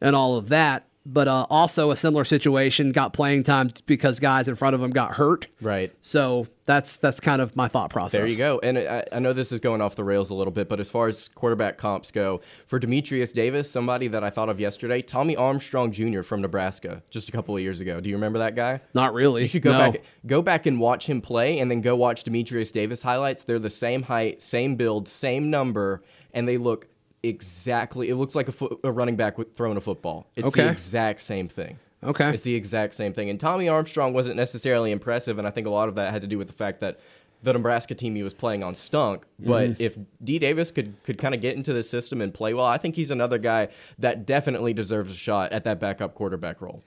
and 0.00 0.16
all 0.16 0.36
of 0.36 0.48
that. 0.48 0.84
But 1.06 1.28
uh, 1.28 1.46
also 1.48 1.90
a 1.90 1.96
similar 1.96 2.26
situation, 2.26 2.92
got 2.92 3.14
playing 3.14 3.44
time 3.44 3.70
because 3.86 4.20
guys 4.20 4.48
in 4.48 4.54
front 4.54 4.74
of 4.74 4.82
him 4.82 4.90
got 4.90 5.12
hurt. 5.12 5.46
Right. 5.62 5.94
So 6.02 6.46
that's 6.66 6.98
that's 6.98 7.20
kind 7.20 7.40
of 7.40 7.56
my 7.56 7.68
thought 7.68 7.88
process. 7.88 8.18
There 8.18 8.26
you 8.26 8.36
go. 8.36 8.60
And 8.62 8.78
I, 8.78 9.04
I 9.10 9.18
know 9.18 9.32
this 9.32 9.50
is 9.50 9.60
going 9.60 9.80
off 9.80 9.96
the 9.96 10.04
rails 10.04 10.28
a 10.28 10.34
little 10.34 10.52
bit, 10.52 10.68
but 10.68 10.78
as 10.78 10.90
far 10.90 11.08
as 11.08 11.28
quarterback 11.28 11.78
comps 11.78 12.10
go, 12.10 12.42
for 12.66 12.78
Dematrius 12.78 13.32
Davis, 13.32 13.70
somebody 13.70 14.08
that 14.08 14.22
I 14.22 14.28
thought 14.28 14.50
of 14.50 14.60
yesterday, 14.60 15.00
Tommy 15.00 15.34
Armstrong 15.36 15.90
Jr. 15.90 16.20
from 16.20 16.42
Nebraska, 16.42 17.02
just 17.08 17.30
a 17.30 17.32
couple 17.32 17.56
of 17.56 17.62
years 17.62 17.80
ago. 17.80 17.98
Do 18.00 18.10
you 18.10 18.16
remember 18.16 18.38
that 18.40 18.54
guy? 18.54 18.82
Not 18.92 19.14
really. 19.14 19.42
You 19.42 19.48
should 19.48 19.62
go 19.62 19.72
No. 19.72 19.78
back, 19.92 20.02
go 20.26 20.42
back 20.42 20.66
and 20.66 20.78
watch 20.78 21.08
him 21.08 21.22
play, 21.22 21.60
and 21.60 21.70
then 21.70 21.80
go 21.80 21.96
watch 21.96 22.24
Dematrius 22.24 22.70
Davis 22.70 23.00
highlights. 23.00 23.44
They're 23.44 23.58
the 23.58 23.70
same 23.70 24.02
height, 24.02 24.42
same 24.42 24.76
build, 24.76 25.08
same 25.08 25.48
number, 25.48 26.02
and 26.34 26.46
they 26.46 26.58
look 26.58 26.88
exactly. 27.22 28.08
It 28.08 28.16
looks 28.16 28.34
like 28.34 28.48
a, 28.48 28.52
fo- 28.52 28.78
a 28.84 28.90
running 28.92 29.16
back 29.16 29.38
with 29.38 29.54
throwing 29.54 29.76
a 29.76 29.80
football. 29.80 30.26
It's 30.36 30.46
Okay. 30.48 30.64
the 30.64 30.70
exact 30.70 31.20
same 31.20 31.48
thing. 31.48 31.78
Okay. 32.02 32.30
It's 32.30 32.44
the 32.44 32.54
exact 32.54 32.94
same 32.94 33.12
thing. 33.12 33.28
And 33.28 33.38
Tommy 33.38 33.68
Armstrong 33.68 34.12
wasn't 34.14 34.36
necessarily 34.36 34.90
impressive, 34.90 35.38
and 35.38 35.46
I 35.46 35.50
think 35.50 35.66
a 35.66 35.70
lot 35.70 35.88
of 35.88 35.96
that 35.96 36.12
had 36.12 36.22
to 36.22 36.28
do 36.28 36.38
with 36.38 36.46
the 36.46 36.54
fact 36.54 36.80
that 36.80 36.98
the 37.42 37.52
Nebraska 37.52 37.94
team 37.94 38.14
he 38.14 38.22
was 38.22 38.34
playing 38.34 38.62
on 38.62 38.74
stunk. 38.74 39.24
But 39.38 39.70
Mm-hmm. 39.70 39.82
if 39.82 39.96
D 40.22 40.38
Davis 40.38 40.70
could 40.70 40.94
could 41.04 41.18
kind 41.18 41.34
of 41.34 41.40
get 41.40 41.56
into 41.56 41.72
the 41.72 41.82
system 41.82 42.20
and 42.22 42.32
play 42.32 42.54
well, 42.54 42.66
I 42.66 42.78
think 42.78 42.96
he's 42.96 43.10
another 43.10 43.38
guy 43.38 43.68
that 43.98 44.26
definitely 44.26 44.72
deserves 44.74 45.10
a 45.10 45.14
shot 45.14 45.52
at 45.52 45.64
that 45.64 45.78
backup 45.80 46.14
quarterback 46.14 46.60
role. 46.62 46.82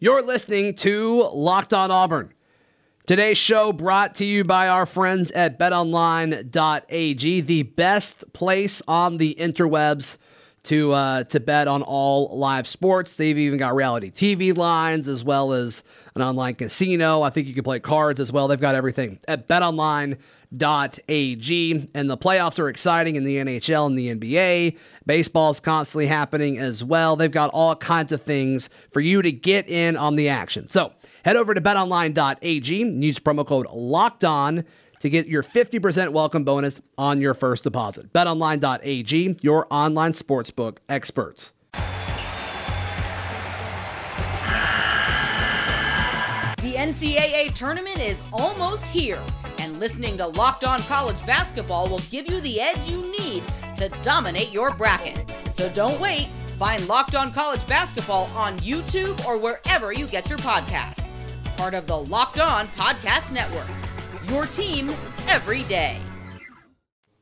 You're 0.00 0.22
listening 0.22 0.74
to 0.76 1.28
Locked 1.32 1.72
On 1.72 1.90
Auburn. 1.92 2.32
Today's 3.04 3.36
show 3.36 3.72
brought 3.72 4.14
to 4.16 4.24
you 4.24 4.44
by 4.44 4.68
our 4.68 4.86
friends 4.86 5.32
at 5.32 5.58
betonline.ag, 5.58 7.40
the 7.40 7.62
best 7.64 8.32
place 8.32 8.80
on 8.86 9.16
the 9.16 9.34
interwebs 9.40 10.18
to 10.62 10.92
uh, 10.92 11.24
to 11.24 11.40
bet 11.40 11.66
on 11.66 11.82
all 11.82 12.38
live 12.38 12.64
sports. 12.68 13.16
They've 13.16 13.36
even 13.36 13.58
got 13.58 13.74
reality 13.74 14.12
TV 14.12 14.56
lines 14.56 15.08
as 15.08 15.24
well 15.24 15.52
as 15.52 15.82
an 16.14 16.22
online 16.22 16.54
casino. 16.54 17.22
I 17.22 17.30
think 17.30 17.48
you 17.48 17.54
can 17.54 17.64
play 17.64 17.80
cards 17.80 18.20
as 18.20 18.30
well. 18.30 18.46
They've 18.46 18.60
got 18.60 18.76
everything 18.76 19.18
at 19.26 19.48
betonline.ag. 19.48 20.20
And 21.94 22.08
the 22.08 22.16
playoffs 22.16 22.60
are 22.60 22.68
exciting 22.68 23.16
in 23.16 23.24
the 23.24 23.38
NHL 23.38 23.86
and 23.86 23.98
the 23.98 24.14
NBA. 24.14 24.78
Baseball's 25.06 25.58
constantly 25.58 26.06
happening 26.06 26.56
as 26.56 26.84
well. 26.84 27.16
They've 27.16 27.28
got 27.28 27.50
all 27.50 27.74
kinds 27.74 28.12
of 28.12 28.22
things 28.22 28.70
for 28.92 29.00
you 29.00 29.22
to 29.22 29.32
get 29.32 29.68
in 29.68 29.96
on 29.96 30.14
the 30.14 30.28
action. 30.28 30.68
So 30.68 30.92
head 31.24 31.36
over 31.36 31.54
to 31.54 31.60
betonline.ag 31.60 32.76
use 33.04 33.18
promo 33.18 33.46
code 33.46 33.66
locked 33.72 34.24
on 34.24 34.64
to 35.00 35.10
get 35.10 35.26
your 35.26 35.42
50% 35.42 36.10
welcome 36.10 36.44
bonus 36.44 36.80
on 36.96 37.20
your 37.20 37.34
first 37.34 37.64
deposit. 37.64 38.12
BetOnline.ag, 38.12 39.36
your 39.42 39.66
online 39.68 40.12
sportsbook 40.12 40.78
experts. 40.88 41.52
The 46.62 46.74
NCAA 46.78 47.52
tournament 47.54 47.98
is 47.98 48.22
almost 48.32 48.86
here, 48.86 49.20
and 49.58 49.80
listening 49.80 50.16
to 50.18 50.28
Locked 50.28 50.62
On 50.62 50.80
College 50.82 51.26
Basketball 51.26 51.88
will 51.88 51.98
give 52.10 52.30
you 52.30 52.40
the 52.40 52.60
edge 52.60 52.88
you 52.88 53.02
need 53.18 53.42
to 53.74 53.88
dominate 54.02 54.52
your 54.52 54.72
bracket. 54.76 55.34
So 55.50 55.68
don't 55.70 56.00
wait. 56.00 56.28
Find 56.58 56.86
Locked 56.86 57.16
On 57.16 57.32
College 57.32 57.66
Basketball 57.66 58.26
on 58.36 58.56
YouTube 58.60 59.24
or 59.26 59.36
wherever 59.36 59.92
you 59.92 60.06
get 60.06 60.30
your 60.30 60.38
podcasts. 60.38 61.01
Part 61.62 61.74
of 61.74 61.86
the 61.86 61.96
Locked 61.96 62.40
On 62.40 62.66
Podcast 62.66 63.32
Network. 63.32 63.68
Your 64.28 64.46
team 64.46 64.90
every 65.28 65.62
day. 65.62 65.96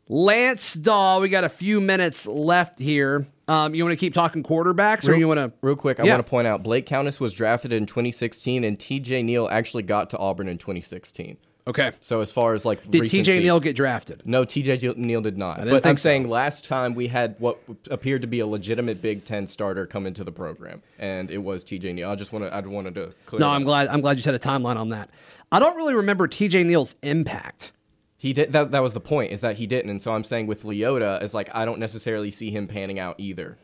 Lance 0.08 0.72
Dawe, 0.72 1.20
we 1.20 1.28
got 1.28 1.44
a 1.44 1.48
few 1.50 1.78
minutes 1.78 2.26
left 2.26 2.78
here. 2.78 3.26
Um, 3.48 3.74
you 3.74 3.84
want 3.84 3.92
to 3.92 3.98
keep 4.00 4.14
talking 4.14 4.42
quarterbacks, 4.42 5.06
or 5.06 5.14
you 5.14 5.28
want 5.28 5.36
to? 5.40 5.52
Real 5.60 5.76
quick, 5.76 6.00
I 6.00 6.04
Yeah. 6.04 6.14
want 6.14 6.24
to 6.24 6.30
point 6.30 6.46
out 6.46 6.62
Blake 6.62 6.86
Countess 6.86 7.20
was 7.20 7.34
drafted 7.34 7.70
in 7.70 7.84
2016, 7.84 8.64
and 8.64 8.78
TJ 8.78 9.22
Neal 9.22 9.46
actually 9.52 9.82
got 9.82 10.08
to 10.08 10.18
Auburn 10.18 10.48
in 10.48 10.56
2016. 10.56 11.36
Okay. 11.66 11.92
So 12.00 12.20
as 12.20 12.32
far 12.32 12.54
as 12.54 12.64
like 12.64 12.82
Did 12.90 13.02
recency- 13.02 13.32
TJ 13.32 13.42
Neal 13.42 13.60
get 13.60 13.76
drafted? 13.76 14.22
No, 14.24 14.44
TJ 14.44 14.96
Neal 14.96 15.20
did 15.20 15.36
not. 15.38 15.58
didn't 15.58 15.70
But 15.72 15.86
I'm 15.86 15.96
so. 15.96 16.02
saying 16.02 16.28
last 16.28 16.64
time 16.64 16.94
we 16.94 17.08
had 17.08 17.36
what 17.38 17.58
appeared 17.90 18.22
to 18.22 18.26
be 18.28 18.40
a 18.40 18.46
legitimate 18.46 19.00
Big 19.02 19.24
Ten 19.24 19.46
starter 19.46 19.86
come 19.86 20.06
into 20.06 20.24
the 20.24 20.32
program, 20.32 20.82
and 20.98 21.30
it 21.30 21.38
was 21.38 21.62
TJ 21.64 21.94
Neal. 21.94 22.10
I 22.10 22.14
just 22.16 22.32
want 22.32 22.44
to, 22.46 22.54
I 22.54 22.60
wanted 22.60 22.94
to 22.96 23.12
clear. 23.26 23.40
No, 23.40 23.48
I'm 23.50 23.62
up. 23.62 23.66
glad. 23.66 23.88
I'm 23.88 24.00
glad 24.00 24.16
you 24.16 24.22
said 24.22 24.34
a 24.34 24.38
timeline 24.38 24.76
on 24.76 24.88
that. 24.88 25.10
I 25.52 25.58
don't 25.58 25.76
really 25.76 25.94
remember 25.94 26.26
TJ 26.28 26.64
Neal's 26.64 26.96
impact. 27.02 27.72
He 28.16 28.32
did. 28.32 28.52
That, 28.52 28.70
that 28.72 28.82
was 28.82 28.94
the 28.94 29.00
point. 29.00 29.32
Is 29.32 29.40
that 29.40 29.56
he 29.56 29.66
didn't, 29.66 29.90
and 29.90 30.00
so 30.02 30.12
I'm 30.12 30.24
saying 30.24 30.46
with 30.46 30.62
Leota, 30.64 31.22
is 31.22 31.34
like 31.34 31.48
I 31.54 31.64
don't 31.64 31.78
necessarily 31.78 32.30
see 32.30 32.50
him 32.50 32.66
panning 32.68 32.98
out 32.98 33.16
either. 33.18 33.58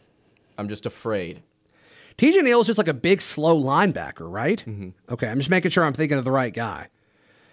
I'm 0.58 0.68
just 0.68 0.86
afraid. 0.86 1.42
TJ 2.18 2.42
Neal 2.42 2.60
is 2.60 2.66
just 2.66 2.78
like 2.78 2.88
a 2.88 2.94
big, 2.94 3.20
slow 3.20 3.60
linebacker, 3.60 4.30
right? 4.30 4.64
Mm-hmm. 4.66 4.90
Okay, 5.12 5.28
I'm 5.28 5.38
just 5.38 5.50
making 5.50 5.70
sure 5.70 5.84
I'm 5.84 5.92
thinking 5.92 6.16
of 6.16 6.24
the 6.24 6.30
right 6.30 6.52
guy. 6.54 6.88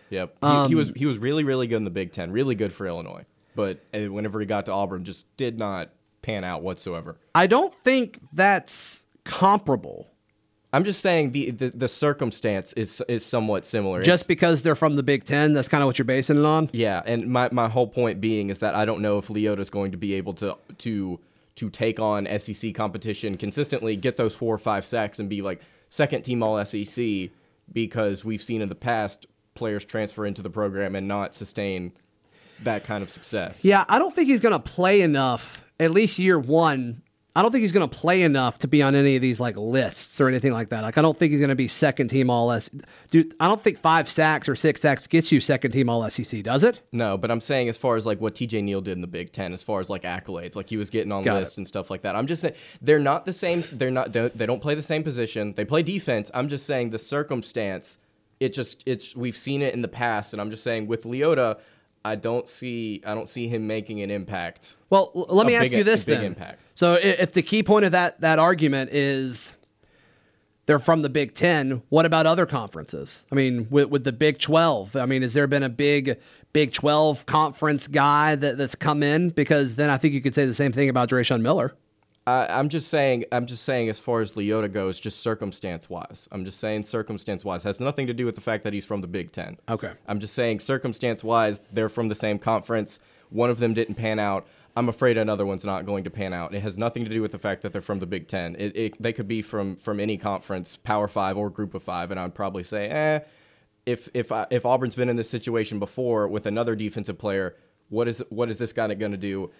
Yep. 0.09 0.37
He, 0.41 0.47
Um, 0.47 0.67
he 0.69 0.75
was 0.75 0.91
he 0.95 1.05
was 1.05 1.17
really 1.19 1.43
really 1.43 1.67
good 1.67 1.77
in 1.77 1.83
the 1.83 1.89
Big 1.89 2.11
Ten. 2.11 2.31
Really 2.31 2.55
good 2.55 2.71
for 2.73 2.87
Illinois. 2.87 3.25
But 3.55 3.79
uh, 3.93 4.11
whenever 4.11 4.39
he 4.39 4.45
got 4.45 4.65
to 4.65 4.71
Auburn, 4.71 5.03
just 5.03 5.25
did 5.37 5.59
not 5.59 5.89
pan 6.21 6.43
out 6.43 6.63
whatsoever. 6.63 7.17
I 7.35 7.47
don't 7.47 7.73
think 7.73 8.19
that's 8.33 9.05
comparable. 9.25 10.09
I'm 10.71 10.83
just 10.85 11.01
saying 11.01 11.31
the 11.31 11.51
the, 11.51 11.69
the 11.69 11.87
circumstance 11.87 12.73
is 12.73 13.03
is 13.07 13.23
somewhat 13.23 13.65
similar. 13.67 14.01
Just 14.01 14.27
because 14.27 14.63
they're 14.63 14.75
from 14.75 14.95
the 14.95 15.03
Big 15.03 15.23
Ten, 15.23 15.53
that's 15.53 15.67
kind 15.67 15.83
of 15.83 15.87
what 15.87 15.99
you're 15.99 16.05
basing 16.05 16.37
it 16.37 16.45
on. 16.45 16.69
Yeah, 16.73 17.01
and 17.05 17.27
my, 17.27 17.49
my 17.51 17.69
whole 17.69 17.87
point 17.87 18.19
being 18.19 18.49
is 18.49 18.59
that 18.59 18.73
I 18.73 18.83
don't 18.85 19.01
know 19.01 19.19
if 19.19 19.29
Leota's 19.29 19.69
going 19.69 19.91
to 19.91 19.97
be 19.97 20.15
able 20.15 20.33
to 20.35 20.57
to 20.79 21.19
to 21.55 21.69
take 21.69 21.99
on 21.99 22.27
SEC 22.39 22.73
competition 22.73 23.37
consistently, 23.37 23.95
get 23.95 24.17
those 24.17 24.33
four 24.33 24.55
or 24.55 24.57
five 24.57 24.83
sacks, 24.83 25.19
and 25.19 25.29
be 25.29 25.43
like 25.43 25.61
second 25.89 26.23
team 26.23 26.41
All 26.41 26.63
SEC 26.65 27.29
because 27.71 28.25
we've 28.25 28.41
seen 28.41 28.63
in 28.63 28.69
the 28.69 28.75
past 28.75 29.27
players 29.55 29.85
transfer 29.85 30.25
into 30.25 30.41
the 30.41 30.49
program 30.49 30.95
and 30.95 31.07
not 31.07 31.33
sustain 31.33 31.93
that 32.63 32.83
kind 32.83 33.03
of 33.03 33.09
success. 33.09 33.63
Yeah, 33.65 33.85
I 33.87 33.99
don't 33.99 34.13
think 34.13 34.27
he's 34.27 34.41
going 34.41 34.53
to 34.53 34.59
play 34.59 35.01
enough. 35.01 35.63
At 35.79 35.91
least 35.91 36.19
year 36.19 36.39
one, 36.39 37.01
I 37.35 37.41
don't 37.41 37.51
think 37.51 37.63
he's 37.63 37.71
going 37.71 37.89
to 37.89 37.93
play 37.97 38.21
enough 38.21 38.59
to 38.59 38.67
be 38.67 38.83
on 38.83 38.93
any 38.93 39.15
of 39.15 39.21
these 39.23 39.39
like 39.39 39.57
lists 39.57 40.21
or 40.21 40.27
anything 40.27 40.53
like 40.53 40.69
that. 40.69 40.81
Like, 40.83 40.99
I 40.99 41.01
don't 41.01 41.17
think 41.17 41.31
he's 41.31 41.39
going 41.39 41.49
to 41.49 41.55
be 41.55 41.67
second 41.67 42.09
team 42.09 42.29
all 42.29 42.57
SEC. 42.59 42.71
Dude, 43.09 43.33
I 43.39 43.47
don't 43.47 43.59
think 43.59 43.79
five 43.79 44.07
sacks 44.07 44.47
or 44.47 44.55
six 44.55 44.81
sacks 44.81 45.07
gets 45.07 45.31
you 45.31 45.39
second 45.39 45.71
team 45.71 45.89
All 45.89 46.07
SEC, 46.09 46.43
does 46.43 46.63
it? 46.63 46.81
No, 46.91 47.17
but 47.17 47.31
I'm 47.31 47.41
saying 47.41 47.69
as 47.69 47.77
far 47.77 47.95
as 47.95 48.05
like 48.05 48.21
what 48.21 48.35
TJ 48.35 48.63
Neal 48.63 48.81
did 48.81 48.91
in 48.93 49.01
the 49.01 49.07
Big 49.07 49.31
Ten, 49.31 49.51
as 49.51 49.63
far 49.63 49.79
as 49.79 49.89
like 49.89 50.03
accolades, 50.03 50.55
like 50.55 50.69
he 50.69 50.77
was 50.77 50.91
getting 50.91 51.11
on 51.11 51.23
Got 51.23 51.39
lists 51.39 51.57
it. 51.57 51.61
and 51.61 51.67
stuff 51.67 51.89
like 51.89 52.03
that. 52.03 52.15
I'm 52.15 52.27
just 52.27 52.43
saying 52.43 52.53
they're 52.81 52.99
not 52.99 53.25
the 53.25 53.33
same. 53.33 53.63
They're 53.71 53.91
not. 53.91 54.11
Don't, 54.11 54.37
they 54.37 54.45
don't 54.45 54.61
play 54.61 54.75
the 54.75 54.83
same 54.83 55.03
position. 55.03 55.53
They 55.53 55.65
play 55.65 55.81
defense. 55.81 56.29
I'm 56.35 56.47
just 56.49 56.67
saying 56.67 56.91
the 56.91 56.99
circumstance. 56.99 57.97
It 58.39 58.53
just 58.53 58.83
it's 58.85 59.15
we've 59.15 59.37
seen 59.37 59.61
it 59.61 59.73
in 59.73 59.81
the 59.81 59.87
past, 59.87 60.33
and 60.33 60.41
I'm 60.41 60.49
just 60.49 60.63
saying 60.63 60.87
with 60.87 61.03
Leota, 61.03 61.59
I 62.05 62.15
don't 62.15 62.47
see 62.47 63.01
I 63.05 63.15
don't 63.15 63.29
see 63.29 63.47
him 63.47 63.67
making 63.67 64.01
an 64.01 64.11
impact. 64.11 64.75
Well, 64.89 65.11
let 65.13 65.47
me 65.47 65.55
ask 65.55 65.69
big- 65.69 65.79
you 65.79 65.83
this 65.83 66.05
then. 66.05 66.23
impact. 66.23 66.61
So, 66.75 66.95
if 66.95 67.33
the 67.33 67.41
key 67.41 67.63
point 67.63 67.85
of 67.85 67.91
that 67.91 68.21
that 68.21 68.39
argument 68.39 68.91
is 68.91 69.53
they're 70.65 70.79
from 70.79 71.01
the 71.01 71.09
Big 71.09 71.33
Ten, 71.33 71.81
what 71.89 72.05
about 72.05 72.25
other 72.25 72.45
conferences? 72.45 73.25
I 73.31 73.35
mean, 73.35 73.67
with, 73.69 73.89
with 73.89 74.03
the 74.03 74.11
Big 74.13 74.39
Twelve, 74.39 74.95
I 74.95 75.05
mean, 75.05 75.21
has 75.21 75.33
there 75.33 75.47
been 75.47 75.63
a 75.63 75.69
big 75.69 76.19
Big 76.51 76.73
Twelve 76.73 77.25
conference 77.25 77.87
guy 77.87 78.35
that, 78.35 78.57
that's 78.57 78.75
come 78.75 79.03
in? 79.03 79.29
Because 79.29 79.75
then 79.75 79.89
I 79.89 79.97
think 79.97 80.13
you 80.13 80.21
could 80.21 80.35
say 80.35 80.45
the 80.45 80.53
same 80.53 80.71
thing 80.71 80.89
about 80.89 81.09
Dreshun 81.09 81.41
Miller. 81.41 81.73
I, 82.25 82.47
I'm 82.47 82.69
just 82.69 82.87
saying. 82.87 83.25
I'm 83.31 83.45
just 83.45 83.63
saying, 83.63 83.89
as 83.89 83.99
far 83.99 84.21
as 84.21 84.35
Leota 84.35 84.71
goes, 84.71 84.99
just 84.99 85.19
circumstance 85.19 85.89
wise. 85.89 86.27
I'm 86.31 86.45
just 86.45 86.59
saying, 86.59 86.83
circumstance 86.83 87.43
wise 87.43 87.63
has 87.63 87.79
nothing 87.79 88.07
to 88.07 88.13
do 88.13 88.25
with 88.25 88.35
the 88.35 88.41
fact 88.41 88.63
that 88.63 88.73
he's 88.73 88.85
from 88.85 89.01
the 89.01 89.07
Big 89.07 89.31
Ten. 89.31 89.57
Okay. 89.67 89.93
I'm 90.07 90.19
just 90.19 90.33
saying, 90.33 90.61
circumstance 90.61 91.23
wise, 91.23 91.59
they're 91.71 91.89
from 91.89 92.07
the 92.07 92.15
same 92.15 92.39
conference. 92.39 92.99
One 93.29 93.49
of 93.49 93.59
them 93.59 93.73
didn't 93.73 93.95
pan 93.95 94.19
out. 94.19 94.47
I'm 94.75 94.89
afraid 94.89 95.17
another 95.17 95.45
one's 95.45 95.65
not 95.65 95.85
going 95.85 96.03
to 96.05 96.09
pan 96.09 96.33
out. 96.33 96.55
It 96.55 96.61
has 96.61 96.77
nothing 96.77 97.03
to 97.03 97.09
do 97.09 97.21
with 97.21 97.31
the 97.31 97.39
fact 97.39 97.61
that 97.61 97.73
they're 97.73 97.81
from 97.81 97.99
the 97.99 98.07
Big 98.07 98.27
Ten. 98.27 98.55
It, 98.57 98.75
it, 98.75 99.01
they 99.01 99.13
could 99.13 99.27
be 99.27 99.41
from 99.41 99.75
from 99.75 99.99
any 99.99 100.17
conference, 100.17 100.77
Power 100.77 101.07
Five 101.07 101.37
or 101.37 101.49
Group 101.49 101.73
of 101.73 101.83
Five, 101.83 102.09
and 102.09 102.19
I'd 102.19 102.33
probably 102.35 102.63
say, 102.63 102.89
eh. 102.89 103.19
If 103.85 104.07
if 104.13 104.31
I, 104.31 104.47
if 104.49 104.65
Auburn's 104.65 104.95
been 104.95 105.09
in 105.09 105.17
this 105.17 105.29
situation 105.29 105.77
before 105.77 106.27
with 106.29 106.45
another 106.45 106.73
defensive 106.73 107.17
player, 107.17 107.57
what 107.89 108.07
is 108.07 108.23
what 108.29 108.49
is 108.49 108.57
this 108.57 108.71
guy 108.71 108.91
going 108.93 109.11
to 109.11 109.17
do? 109.17 109.51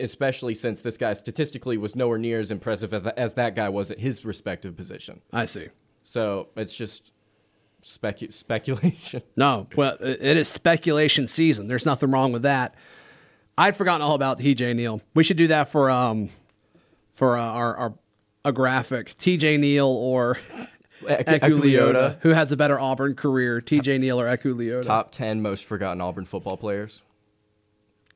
Especially 0.00 0.54
since 0.54 0.82
this 0.82 0.96
guy 0.96 1.12
statistically 1.12 1.76
was 1.76 1.96
nowhere 1.96 2.18
near 2.18 2.40
as 2.40 2.50
impressive 2.50 2.94
as, 2.94 3.06
as 3.16 3.34
that 3.34 3.54
guy 3.54 3.68
was 3.68 3.90
at 3.90 3.98
his 3.98 4.24
respective 4.24 4.76
position. 4.76 5.20
I 5.32 5.44
see. 5.44 5.68
So 6.02 6.48
it's 6.56 6.76
just 6.76 7.12
specu- 7.82 8.32
speculation. 8.32 9.22
No, 9.36 9.66
well, 9.76 9.96
it 10.00 10.18
it 10.20 10.36
is 10.36 10.48
speculation 10.48 11.26
season. 11.26 11.66
There's 11.66 11.86
nothing 11.86 12.10
wrong 12.10 12.32
with 12.32 12.42
that. 12.42 12.74
I'd 13.56 13.76
forgotten 13.76 14.02
all 14.02 14.14
about 14.14 14.38
TJ 14.38 14.76
Neal. 14.76 15.00
We 15.14 15.24
should 15.24 15.36
do 15.36 15.48
that 15.48 15.68
for 15.68 15.90
um 15.90 16.30
for 17.12 17.36
uh, 17.36 17.42
our, 17.42 17.76
our 17.76 17.94
a 18.44 18.52
graphic. 18.52 19.16
TJ 19.18 19.58
Neal 19.58 19.86
or 19.88 20.36
Eku 21.02 21.60
Leota, 21.60 22.18
who 22.20 22.30
has 22.30 22.52
a 22.52 22.56
better 22.56 22.78
Auburn 22.78 23.14
career, 23.14 23.60
TJ 23.60 24.00
Neal 24.00 24.20
or 24.20 24.26
Eku 24.26 24.54
Leota. 24.54 24.82
Top 24.82 25.12
10 25.12 25.42
most 25.42 25.64
forgotten 25.64 26.00
Auburn 26.00 26.24
football 26.24 26.56
players. 26.56 27.02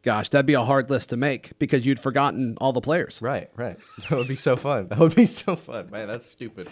Gosh, 0.02 0.28
that'd 0.30 0.46
be 0.46 0.54
a 0.54 0.64
hard 0.64 0.90
list 0.90 1.10
to 1.10 1.16
make 1.16 1.56
because 1.58 1.86
you'd 1.86 2.00
forgotten 2.00 2.56
all 2.60 2.72
the 2.72 2.80
players. 2.80 3.22
Right, 3.22 3.50
right. 3.56 3.78
That 4.08 4.18
would 4.18 4.28
be 4.28 4.36
so 4.36 4.56
fun. 4.56 4.88
That 4.88 4.98
would 4.98 5.14
be 5.14 5.26
so 5.26 5.54
fun. 5.54 5.90
Man, 5.90 6.08
that's 6.08 6.26
stupid. 6.26 6.68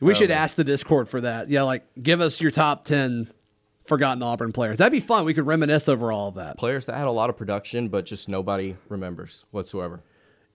We 0.00 0.14
should 0.14 0.30
um, 0.30 0.36
ask 0.36 0.56
the 0.56 0.64
Discord 0.64 1.08
for 1.08 1.22
that. 1.22 1.48
Yeah, 1.48 1.62
like 1.62 1.84
give 2.00 2.20
us 2.20 2.40
your 2.40 2.50
top 2.50 2.84
ten 2.84 3.30
forgotten 3.86 4.22
Auburn 4.22 4.52
players. 4.52 4.78
That'd 4.78 4.92
be 4.92 5.00
fun. 5.00 5.24
We 5.24 5.32
could 5.32 5.46
reminisce 5.46 5.88
over 5.88 6.12
all 6.12 6.28
of 6.28 6.34
that. 6.34 6.58
Players 6.58 6.86
that 6.86 6.96
had 6.96 7.06
a 7.06 7.10
lot 7.10 7.30
of 7.30 7.36
production, 7.36 7.88
but 7.88 8.04
just 8.04 8.28
nobody 8.28 8.76
remembers 8.88 9.44
whatsoever. 9.50 10.02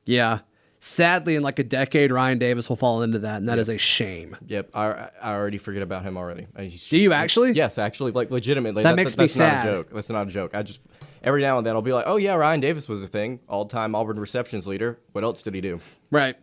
Yeah. 0.06 0.39
Sadly, 0.82 1.36
in 1.36 1.43
like 1.43 1.60
a 1.60 1.63
decade, 1.63 2.12
Ryan 2.12 2.38
Davis 2.39 2.69
will 2.69 2.78
fall 2.78 3.02
into 3.02 3.19
that, 3.19 3.38
and 3.38 3.49
that 3.49 3.60
is 3.60 3.67
a 3.67 3.78
shame. 3.78 4.38
Yep, 4.47 4.69
I, 4.73 5.10
I 5.21 5.34
already 5.34 5.58
forget 5.58 5.82
about 5.82 6.04
him 6.04 6.15
already. 6.15 6.47
He's 6.58 6.88
Do 6.88 6.97
you 6.97 7.12
actually? 7.12 7.52
Yes, 7.52 7.78
actually, 7.78 8.13
like 8.13 8.32
legitimately. 8.32 8.84
That 8.84 8.95
makes 8.95 9.17
me 9.17 9.23
that's 9.23 9.34
sad. 9.34 9.65
not 9.65 9.67
a 9.67 9.78
joke. 9.78 9.89
That's 9.91 10.10
not 10.10 10.28
a 10.28 10.32
joke. 10.32 10.56
I 10.56 10.63
just 10.63 10.80
every 11.24 11.42
now 11.42 11.58
and 11.58 11.66
then 11.66 11.76
I'll 11.76 11.82
be 11.82 11.94
like, 11.94 12.06
oh 12.08 12.18
yeah, 12.18 12.36
Ryan 12.36 12.60
Davis 12.60 12.88
was 12.88 13.04
a 13.04 13.08
thing, 13.08 13.40
all-time 13.48 13.96
Auburn 13.96 14.20
receptions 14.20 14.68
leader. 14.68 15.00
What 15.12 15.24
else 15.24 15.44
did 15.44 15.54
he 15.54 15.62
do? 15.62 15.80
Right. 16.12 16.36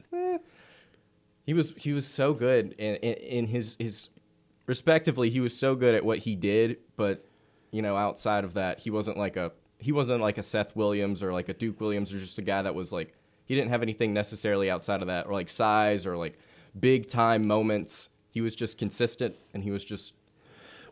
He 1.45 1.55
was 1.55 1.73
he 1.77 1.93
was 1.93 2.07
so 2.07 2.35
good 2.35 2.73
in, 2.73 2.97
in, 2.97 3.15
in 3.15 3.47
his 3.47 3.77
his 3.79 4.09
respectively. 4.67 5.31
He 5.31 5.41
was 5.41 5.57
so 5.57 5.77
good 5.77 5.95
at 5.95 6.05
what 6.05 6.19
he 6.19 6.35
did, 6.35 6.79
but 6.97 7.25
you 7.71 7.83
know, 7.83 7.97
outside 7.97 8.45
of 8.45 8.55
that, 8.55 8.81
he 8.81 8.91
wasn't 8.91 9.17
like 9.17 9.37
a 9.37 9.53
he 9.79 9.93
wasn't 9.93 10.21
like 10.21 10.39
a 10.39 10.43
Seth 10.43 10.75
Williams 10.75 11.23
or 11.23 11.33
like 11.33 11.49
a 11.49 11.55
Duke 11.55 11.81
Williams 11.81 12.13
or 12.13 12.19
just 12.19 12.39
a 12.39 12.43
guy 12.43 12.63
that 12.63 12.75
was 12.75 12.93
like 12.93 13.15
he 13.45 13.55
didn't 13.55 13.71
have 13.71 13.83
anything 13.83 14.13
necessarily 14.13 14.71
outside 14.71 15.03
of 15.03 15.09
that 15.09 15.27
or 15.27 15.33
like 15.35 15.49
size 15.49 16.07
or 16.07 16.17
like 16.17 16.39
big 16.79 17.09
time 17.09 17.47
moments. 17.47 18.09
He 18.31 18.41
was 18.41 18.55
just 18.55 18.77
consistent 18.77 19.37
and 19.55 19.63
he 19.63 19.71
was 19.71 19.85
just 19.85 20.15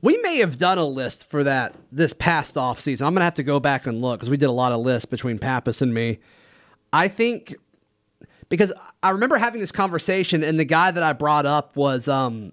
We 0.04 0.18
may 0.18 0.36
have 0.40 0.58
done 0.58 0.76
a 0.76 0.84
list 0.84 1.30
for 1.30 1.44
that 1.44 1.74
this 1.90 2.12
past 2.12 2.58
off 2.58 2.78
season. 2.78 3.06
I'm 3.06 3.14
gonna 3.14 3.24
have 3.24 3.36
to 3.36 3.42
go 3.42 3.58
back 3.58 3.86
and 3.86 4.02
look 4.02 4.20
because 4.20 4.28
we 4.28 4.36
did 4.36 4.50
a 4.50 4.52
lot 4.52 4.70
of 4.70 4.80
lists 4.80 5.06
between 5.06 5.38
Pappas 5.38 5.80
and 5.80 5.94
me. 5.94 6.18
I 6.92 7.08
think 7.08 7.54
because 8.50 8.70
I 9.02 9.10
remember 9.10 9.38
having 9.38 9.62
this 9.62 9.72
conversation, 9.72 10.44
and 10.44 10.60
the 10.60 10.66
guy 10.66 10.90
that 10.90 11.02
I 11.02 11.14
brought 11.14 11.46
up 11.46 11.74
was 11.74 12.06
um, 12.06 12.52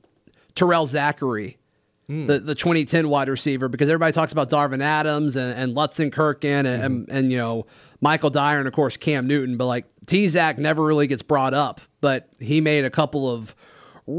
Terrell 0.55 0.85
Zachary, 0.85 1.57
the, 2.07 2.39
the 2.39 2.55
2010 2.55 3.09
wide 3.09 3.27
receiver, 3.27 3.67
because 3.67 3.89
everybody 3.89 4.13
talks 4.13 4.31
about 4.31 4.49
Darvin 4.49 4.81
Adams 4.81 5.35
and, 5.35 5.53
and 5.53 5.75
Lutzenkirchen 5.75 6.43
and, 6.43 6.67
and, 6.67 7.09
and, 7.09 7.31
you 7.31 7.37
know, 7.37 7.65
Michael 8.01 8.29
Dyer 8.29 8.59
and, 8.59 8.67
of 8.67 8.73
course, 8.73 8.97
Cam 8.97 9.27
Newton. 9.27 9.57
But, 9.57 9.67
like, 9.67 9.85
T 10.05 10.27
Zach 10.27 10.57
never 10.57 10.83
really 10.83 11.07
gets 11.07 11.23
brought 11.23 11.53
up, 11.53 11.81
but 11.99 12.29
he 12.39 12.61
made 12.61 12.83
a 12.83 12.89
couple 12.89 13.29
of 13.29 13.55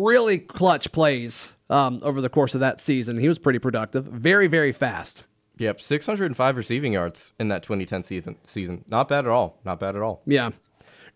really 0.00 0.38
clutch 0.38 0.92
plays 0.92 1.56
um, 1.70 1.98
over 2.02 2.20
the 2.20 2.28
course 2.28 2.54
of 2.54 2.60
that 2.60 2.80
season. 2.80 3.18
He 3.18 3.28
was 3.28 3.38
pretty 3.38 3.58
productive, 3.58 4.04
very, 4.06 4.46
very 4.46 4.72
fast. 4.72 5.26
yep, 5.58 5.80
605 5.80 6.56
receiving 6.56 6.92
yards 6.94 7.32
in 7.38 7.48
that 7.48 7.62
2010 7.62 8.02
season 8.02 8.36
season. 8.42 8.84
Not 8.88 9.08
bad 9.08 9.24
at 9.26 9.30
all. 9.30 9.60
Not 9.64 9.80
bad 9.80 9.96
at 9.96 10.02
all. 10.02 10.22
Yeah. 10.26 10.50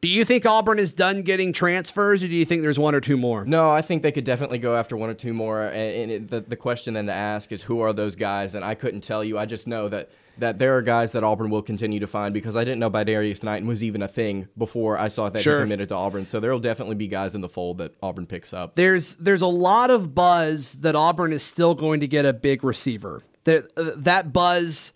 Do 0.02 0.08
you 0.08 0.24
think 0.24 0.44
Auburn 0.46 0.78
is 0.78 0.92
done 0.92 1.22
getting 1.22 1.52
transfers, 1.52 2.22
or 2.22 2.28
do 2.28 2.34
you 2.34 2.44
think 2.44 2.62
there's 2.62 2.78
one 2.78 2.94
or 2.94 3.00
two 3.00 3.16
more? 3.16 3.44
No, 3.44 3.70
I 3.70 3.80
think 3.82 4.02
they 4.02 4.12
could 4.12 4.24
definitely 4.24 4.58
go 4.58 4.76
after 4.76 4.96
one 4.96 5.08
or 5.10 5.14
two 5.14 5.32
more. 5.32 5.62
And, 5.64 5.74
and 5.74 6.10
it, 6.12 6.30
the, 6.30 6.40
the 6.42 6.56
question 6.56 6.94
then 6.94 7.06
to 7.06 7.12
ask 7.12 7.50
is 7.50 7.62
who 7.62 7.80
are 7.80 7.92
those 7.92 8.14
guys? 8.14 8.54
And 8.54 8.64
I 8.64 8.74
couldn't 8.74 9.00
tell 9.00 9.24
you. 9.24 9.38
I 9.38 9.46
just 9.46 9.66
know 9.66 9.88
that, 9.88 10.10
that 10.38 10.58
there 10.58 10.76
are 10.76 10.82
guys 10.82 11.12
that 11.12 11.24
Auburn 11.24 11.48
will 11.50 11.62
continue 11.62 11.98
to 12.00 12.06
find 12.06 12.34
because 12.34 12.56
I 12.58 12.62
didn't 12.62 12.78
know 12.78 12.90
by 12.90 13.04
Darius 13.04 13.42
Knighton 13.42 13.66
was 13.66 13.82
even 13.82 14.02
a 14.02 14.06
thing 14.08 14.48
before 14.58 14.98
I 14.98 15.08
saw 15.08 15.30
that 15.30 15.40
Sure. 15.42 15.60
he 15.60 15.64
committed 15.64 15.88
to 15.88 15.94
Auburn. 15.96 16.26
So 16.26 16.40
there 16.40 16.52
will 16.52 16.60
definitely 16.60 16.96
be 16.96 17.08
guys 17.08 17.34
in 17.34 17.40
the 17.40 17.48
fold 17.48 17.78
that 17.78 17.94
Auburn 18.02 18.26
picks 18.26 18.52
up. 18.52 18.74
there's 18.74 19.16
there's 19.16 19.42
a 19.42 19.46
lot 19.46 19.90
of 19.90 20.14
buzz 20.14 20.74
that 20.82 20.94
Auburn 20.94 21.32
is 21.32 21.42
still 21.42 21.74
going 21.74 22.00
to 22.00 22.06
get 22.06 22.26
a 22.26 22.34
big 22.34 22.62
receiver. 22.62 23.22
That 23.44 23.70
uh, 23.78 23.92
that 23.96 24.32
buzz 24.32 24.92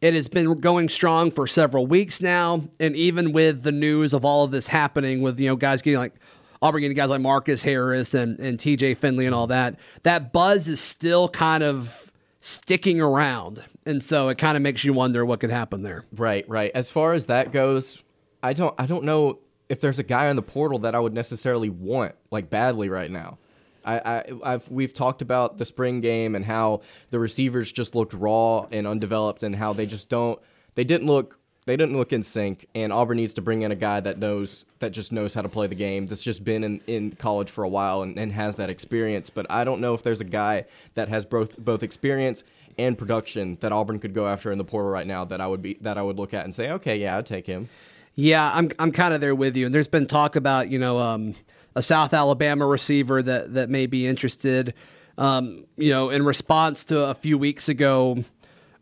it 0.00 0.14
has 0.14 0.28
been 0.28 0.58
going 0.60 0.88
strong 0.88 1.30
for 1.30 1.46
several 1.46 1.86
weeks 1.86 2.20
now, 2.20 2.68
and 2.78 2.96
even 2.96 3.32
with 3.32 3.62
the 3.62 3.72
news 3.72 4.12
of 4.12 4.24
all 4.24 4.44
of 4.44 4.50
this 4.50 4.68
happening, 4.68 5.20
with 5.20 5.38
you 5.38 5.48
know 5.48 5.56
guys 5.56 5.82
getting 5.82 5.98
like 5.98 6.14
Auburn 6.62 6.80
getting 6.80 6.96
guys 6.96 7.10
like 7.10 7.20
Marcus 7.20 7.62
Harris 7.62 8.14
and 8.14 8.38
and 8.38 8.58
T.J. 8.58 8.94
Finley 8.94 9.26
and 9.26 9.34
all 9.34 9.46
that, 9.48 9.78
that 10.02 10.32
buzz 10.32 10.68
is 10.68 10.80
still 10.80 11.28
kind 11.28 11.62
of 11.62 12.12
sticking 12.40 13.00
around, 13.00 13.62
and 13.84 14.02
so 14.02 14.28
it 14.28 14.38
kind 14.38 14.56
of 14.56 14.62
makes 14.62 14.84
you 14.84 14.92
wonder 14.92 15.24
what 15.24 15.40
could 15.40 15.50
happen 15.50 15.82
there. 15.82 16.06
Right, 16.12 16.48
right. 16.48 16.70
As 16.74 16.90
far 16.90 17.12
as 17.12 17.26
that 17.26 17.52
goes, 17.52 18.02
I 18.42 18.52
don't 18.54 18.74
I 18.78 18.86
don't 18.86 19.04
know 19.04 19.38
if 19.68 19.80
there's 19.80 19.98
a 19.98 20.04
guy 20.04 20.28
on 20.28 20.36
the 20.36 20.42
portal 20.42 20.80
that 20.80 20.94
I 20.94 21.00
would 21.00 21.14
necessarily 21.14 21.68
want 21.70 22.14
like 22.30 22.50
badly 22.50 22.88
right 22.88 23.10
now. 23.10 23.38
I, 23.84 23.98
I 23.98 24.24
I've 24.44 24.70
we've 24.70 24.92
talked 24.92 25.22
about 25.22 25.58
the 25.58 25.64
spring 25.64 26.00
game 26.00 26.34
and 26.34 26.44
how 26.44 26.82
the 27.10 27.18
receivers 27.18 27.72
just 27.72 27.94
looked 27.94 28.12
raw 28.12 28.66
and 28.70 28.86
undeveloped 28.86 29.42
and 29.42 29.54
how 29.54 29.72
they 29.72 29.86
just 29.86 30.08
don't 30.08 30.40
they 30.74 30.84
didn't 30.84 31.06
look 31.06 31.38
they 31.66 31.76
didn't 31.76 31.96
look 31.96 32.12
in 32.12 32.22
sync. 32.22 32.66
And 32.74 32.92
Auburn 32.92 33.18
needs 33.18 33.34
to 33.34 33.42
bring 33.42 33.62
in 33.62 33.70
a 33.70 33.76
guy 33.76 34.00
that 34.00 34.18
knows 34.18 34.64
that 34.78 34.90
just 34.90 35.12
knows 35.12 35.34
how 35.34 35.42
to 35.42 35.48
play 35.48 35.66
the 35.66 35.74
game 35.74 36.06
that's 36.06 36.22
just 36.22 36.44
been 36.44 36.64
in, 36.64 36.80
in 36.86 37.12
college 37.12 37.50
for 37.50 37.64
a 37.64 37.68
while 37.68 38.02
and, 38.02 38.18
and 38.18 38.32
has 38.32 38.56
that 38.56 38.70
experience. 38.70 39.30
But 39.30 39.46
I 39.50 39.64
don't 39.64 39.80
know 39.80 39.94
if 39.94 40.02
there's 40.02 40.20
a 40.20 40.24
guy 40.24 40.64
that 40.94 41.08
has 41.08 41.24
both 41.24 41.58
both 41.58 41.82
experience 41.82 42.44
and 42.78 42.96
production 42.96 43.58
that 43.60 43.72
Auburn 43.72 43.98
could 43.98 44.14
go 44.14 44.26
after 44.26 44.50
in 44.50 44.58
the 44.58 44.64
portal 44.64 44.90
right 44.90 45.06
now 45.06 45.24
that 45.26 45.40
I 45.40 45.46
would 45.46 45.62
be 45.62 45.74
that 45.82 45.98
I 45.98 46.02
would 46.02 46.16
look 46.16 46.34
at 46.34 46.44
and 46.44 46.54
say 46.54 46.70
okay 46.72 46.96
yeah 46.96 47.18
I'd 47.18 47.26
take 47.26 47.46
him. 47.46 47.68
Yeah, 48.16 48.50
I'm 48.52 48.70
I'm 48.78 48.92
kind 48.92 49.14
of 49.14 49.20
there 49.20 49.34
with 49.34 49.56
you. 49.56 49.66
And 49.66 49.74
there's 49.74 49.88
been 49.88 50.06
talk 50.06 50.36
about 50.36 50.70
you 50.70 50.78
know 50.78 50.98
um, 50.98 51.34
a 51.74 51.82
South 51.82 52.12
Alabama 52.12 52.66
receiver 52.66 53.22
that 53.22 53.54
that 53.54 53.70
may 53.70 53.86
be 53.86 54.06
interested. 54.06 54.74
Um, 55.18 55.66
you 55.76 55.90
know, 55.90 56.10
in 56.10 56.24
response 56.24 56.84
to 56.86 57.00
a 57.04 57.14
few 57.14 57.36
weeks 57.36 57.68
ago, 57.68 58.24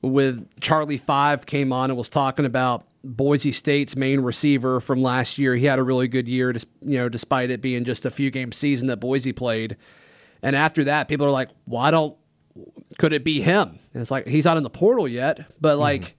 with 0.02 0.46
Charlie 0.60 0.98
Five 0.98 1.46
came 1.46 1.72
on 1.72 1.90
and 1.90 1.96
was 1.96 2.08
talking 2.08 2.44
about 2.44 2.84
Boise 3.04 3.52
State's 3.52 3.96
main 3.96 4.20
receiver 4.20 4.80
from 4.80 5.02
last 5.02 5.38
year. 5.38 5.54
He 5.54 5.66
had 5.66 5.78
a 5.78 5.82
really 5.82 6.08
good 6.08 6.28
year, 6.28 6.54
you 6.82 6.98
know, 6.98 7.08
despite 7.08 7.50
it 7.50 7.60
being 7.60 7.84
just 7.84 8.04
a 8.04 8.10
few 8.10 8.30
game 8.30 8.52
season 8.52 8.88
that 8.88 8.98
Boise 8.98 9.32
played. 9.32 9.76
And 10.42 10.54
after 10.54 10.84
that, 10.84 11.08
people 11.08 11.26
are 11.26 11.30
like, 11.30 11.50
"Why 11.64 11.90
don't? 11.90 12.16
Could 12.98 13.12
it 13.12 13.24
be 13.24 13.40
him?" 13.40 13.78
And 13.92 14.00
it's 14.00 14.10
like 14.10 14.26
he's 14.26 14.44
not 14.44 14.56
in 14.56 14.62
the 14.62 14.70
portal 14.70 15.08
yet, 15.08 15.46
but 15.60 15.78
like 15.78 16.16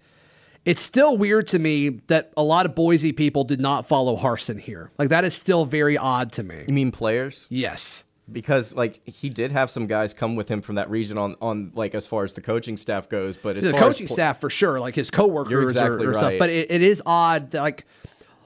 it's 0.65 0.82
still 0.82 1.17
weird 1.17 1.48
to 1.50 1.60
me 1.60 1.89
that 2.08 2.32
a 2.38 2.43
lot 2.43 2.65
of 2.65 2.76
Boise 2.76 3.12
people 3.12 3.43
did 3.43 3.60
not 3.60 3.88
follow 3.88 4.17
Harsin 4.17 4.60
here. 4.60 4.91
Like 4.98 5.10
that 5.10 5.24
is 5.26 5.34
still 5.34 5.65
very 5.65 5.98
odd 5.98 6.32
to 6.34 6.43
me. 6.43 6.63
you 6.67 6.74
mean 6.74 6.91
players 6.91 7.48
Yes. 7.50 8.04
because 8.32 8.76
like 8.76 9.02
he 9.08 9.30
did 9.30 9.52
have 9.52 9.69
some 9.72 9.88
guys 9.88 10.13
come 10.13 10.36
with 10.36 10.50
him 10.50 10.62
from 10.62 10.76
that 10.76 10.89
region 10.89 11.17
on 11.17 11.36
on 11.41 11.72
like 11.76 11.95
as 11.95 12.06
far 12.06 12.24
as 12.24 12.34
the 12.36 12.41
coaching 12.41 12.78
staff 12.78 13.10
goes 13.10 13.38
but 13.38 13.58
as 13.58 13.63
The 13.63 13.72
far 13.72 13.80
coaching 13.80 14.08
pl- 14.08 14.15
staff 14.15 14.39
for 14.39 14.50
sure, 14.50 14.80
like 14.80 14.95
his 14.95 15.10
coworkers 15.10 15.52
You're 15.52 15.62
or- 15.62 15.67
exactly 15.69 16.06
or, 16.06 16.13
stuff. 16.13 16.34
But 16.38 16.50
it, 16.50 16.69
it 16.69 16.82
is 16.82 17.02
odd 17.06 17.52
that 17.52 17.62
like 17.62 17.86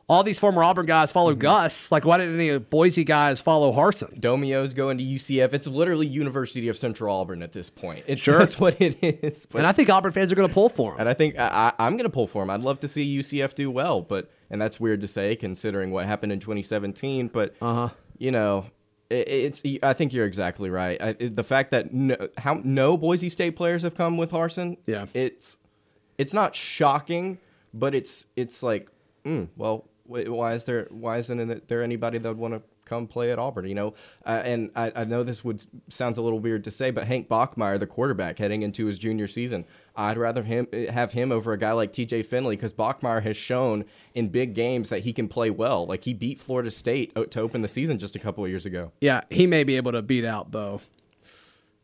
all 0.10 0.22
these 0.24 0.38
former 0.38 0.63
Auburn 0.63 0.86
guys 0.86 1.12
follow 1.12 1.32
Mm-hmm. 1.32 1.39
Gus. 1.39 1.92
Like, 1.92 2.06
why 2.06 2.18
didn't 2.18 2.39
any 2.39 2.58
Boise 2.60 3.04
guys 3.04 3.42
follow 3.42 3.72
Harsin? 3.72 4.20
Domio's 4.20 4.74
going 4.74 4.98
to 4.98 5.04
UCF. 5.04 5.54
It's 5.54 5.66
literally 5.68 6.06
University 6.08 6.68
of 6.68 6.78
Central 6.78 7.16
Auburn 7.16 7.42
at 7.42 7.54
this 7.54 7.70
point. 7.70 8.04
It's, 8.08 8.22
Sure. 8.22 8.38
That's 8.39 8.60
what 8.60 8.80
it 8.82 8.98
is. 9.02 9.46
But- 9.46 9.60
And 9.60 9.68
I 9.68 9.72
think 9.72 9.89
Auburn 9.89 10.12
fans 10.12 10.32
are 10.32 10.36
going 10.36 10.48
to 10.48 10.54
pull 10.54 10.70
for 10.70 10.94
him. 10.94 11.00
And 11.00 11.10
I 11.10 11.13
think 11.13 11.38
I, 11.39 11.74
I, 11.78 11.86
I'm 11.86 11.94
going 11.94 12.04
to 12.04 12.13
pull 12.13 12.28
for 12.28 12.44
him. 12.44 12.50
I'd 12.50 12.63
love 12.63 12.80
to 12.82 12.88
see 12.88 13.18
UCF 13.20 13.56
do 13.56 13.72
well, 13.72 14.02
but 14.02 14.30
and 14.50 14.62
that's 14.62 14.80
weird 14.80 15.02
to 15.02 15.08
say 15.08 15.36
considering 15.36 15.92
what 15.92 16.06
happened 16.06 16.32
in 16.32 16.39
2017. 16.39 17.30
But 17.30 17.56
uh-huh. 17.62 17.89
you 18.18 18.32
know, 18.32 18.66
it's. 19.10 19.62
I 19.84 19.94
think 19.94 20.12
you're 20.13 20.26
exactly 20.26 20.70
right. 20.70 21.02
I, 21.02 21.13
the 21.13 21.44
fact 21.44 21.72
that 21.72 21.94
no, 21.94 22.18
how 22.38 22.60
no 22.63 22.98
Boise 22.98 23.30
State 23.30 23.56
players 23.56 23.84
have 23.84 23.96
come 23.96 24.18
with 24.18 24.32
Harsin. 24.32 24.78
Yeah. 24.86 25.06
it's 25.13 25.58
it's 26.18 26.34
not 26.34 26.56
shocking, 26.56 27.38
but 27.74 27.94
it's 27.96 28.26
it's 28.36 28.62
like, 28.63 28.89
mm, 29.26 29.50
well, 29.56 29.86
why 30.13 30.54
is 30.54 30.65
there 30.65 30.88
why 30.89 31.17
isn't 31.17 31.67
there 31.67 31.84
anybody 31.84 32.17
that 32.17 32.30
would 32.30 32.38
want 32.38 32.54
to 32.54 32.62
come 32.86 33.08
play 33.08 33.32
at 33.32 33.39
Auburn? 33.39 33.65
You 33.65 33.76
know, 33.76 33.93
uh, 34.26 34.41
and 34.43 34.71
I, 34.76 34.91
I 34.95 35.04
know 35.06 35.23
this 35.23 35.43
would 35.43 35.63
sounds 35.89 36.17
a 36.17 36.21
little 36.21 36.39
weird 36.39 36.63
to 36.65 36.71
say, 36.71 36.91
but 36.91 37.08
Hank 37.08 37.28
Bachmeier, 37.28 37.80
the 37.80 37.88
quarterback 37.88 38.38
heading 38.38 38.62
into 38.62 38.86
his 38.86 38.99
junior 38.99 39.28
season, 39.28 39.65
I'd 39.95 40.17
rather 40.17 40.43
him 40.43 40.67
have 40.89 41.12
him 41.12 41.32
over 41.32 41.54
a 41.54 41.58
guy 41.58 41.71
like 41.71 41.93
T.J. 41.93 42.23
Finley 42.23 42.56
because 42.56 42.73
Bachmeier 42.73 43.23
has 43.23 43.38
shown 43.38 43.86
in 44.13 44.30
big 44.30 44.54
games 44.54 44.89
that 44.89 45.02
he 45.02 45.13
can 45.13 45.28
play 45.28 45.49
well. 45.49 45.86
Like 45.86 46.04
he 46.04 46.13
beat 46.13 46.39
Florida 46.39 46.71
State 46.71 47.13
to 47.32 47.41
open 47.41 47.62
the 47.62 47.67
season 47.67 47.97
just 47.97 48.15
a 48.15 48.19
couple 48.19 48.43
of 48.43 48.49
years 48.49 48.65
ago. 48.65 48.91
Yeah, 49.02 49.21
he 49.30 49.47
may 49.47 49.63
be 49.63 49.78
able 49.78 49.91
to 49.91 50.02
beat 50.02 50.26
out 50.26 50.52
Bo. 50.52 50.82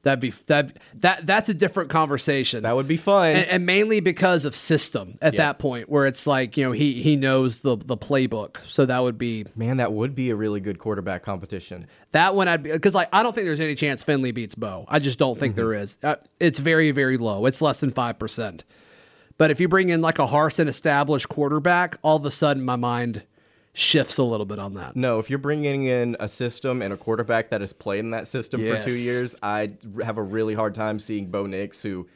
That'd 0.03 0.21
be 0.21 0.29
that 0.47 0.77
that 1.01 1.25
that's 1.25 1.49
a 1.49 1.53
different 1.53 1.89
conversation. 1.89 2.63
That 2.63 2.75
would 2.75 2.87
be 2.87 2.95
fun. 2.95 3.31
and, 3.31 3.45
and 3.49 3.65
mainly 3.65 3.99
because 3.99 4.45
of 4.45 4.55
system 4.55 5.17
at 5.21 5.33
Yeah. 5.33 5.39
that 5.47 5.59
point, 5.59 5.89
where 5.89 6.05
it's 6.05 6.25
like 6.25 6.55
you 6.55 6.63
know 6.65 6.71
he 6.71 7.01
he 7.01 7.17
knows 7.17 7.59
the 7.61 7.75
the 7.75 7.97
playbook, 7.97 8.63
so 8.65 8.85
that 8.85 8.99
would 8.99 9.17
be 9.17 9.45
Man, 9.57 9.75
that 9.77 9.91
would 9.91 10.15
be 10.15 10.29
a 10.29 10.35
really 10.37 10.61
good 10.61 10.79
quarterback 10.79 11.21
competition. 11.23 11.85
that 12.11 12.33
one. 12.33 12.47
I'd 12.47 12.63
because 12.63 12.95
like 12.95 13.09
I 13.11 13.23
don't 13.23 13.35
think 13.35 13.45
there's 13.45 13.59
any 13.59 13.75
chance 13.75 14.01
Finley 14.01 14.31
beats 14.31 14.55
Bo. 14.55 14.85
I 14.87 14.99
just 14.99 15.19
don't 15.19 15.37
think 15.37 15.55
there 15.57 15.73
is. 15.73 15.97
Uh, 16.01 16.15
it's 16.39 16.59
very 16.59 16.91
very 16.91 17.17
low. 17.17 17.45
It's 17.45 17.61
less 17.61 17.81
than 17.81 17.91
five 17.91 18.17
percent. 18.17 18.63
But 19.37 19.51
if 19.51 19.59
you 19.61 19.67
bring 19.67 19.89
in 19.89 20.01
like 20.01 20.19
a 20.19 20.27
Harsin 20.27 20.67
established 20.67 21.29
quarterback, 21.29 21.97
all 22.01 22.17
of 22.17 22.25
a 22.25 22.31
sudden 22.31 22.63
my 22.63 22.75
mind 22.75 23.23
shifts 23.79 24.17
a 24.17 24.23
little 24.23 24.45
bit 24.45 24.59
on 24.59 24.73
that. 24.73 24.95
No, 24.95 25.19
if 25.19 25.29
you're 25.29 25.39
bringing 25.39 25.85
in 25.85 26.17
a 26.19 26.27
system 26.27 26.81
and 26.81 26.93
a 26.93 26.97
quarterback 26.97 27.49
that 27.49 27.61
has 27.61 27.71
played 27.71 27.99
in 27.99 28.11
that 28.11 28.27
system 28.27 28.61
for 28.61 28.81
two 28.81 28.95
years, 28.95 29.35
I 29.41 29.71
have 30.03 30.17
a 30.17 30.23
really 30.23 30.53
hard 30.53 30.75
time 30.75 30.99
seeing 30.99 31.27
Bo 31.27 31.45
Nix, 31.45 31.81
who 31.81 32.07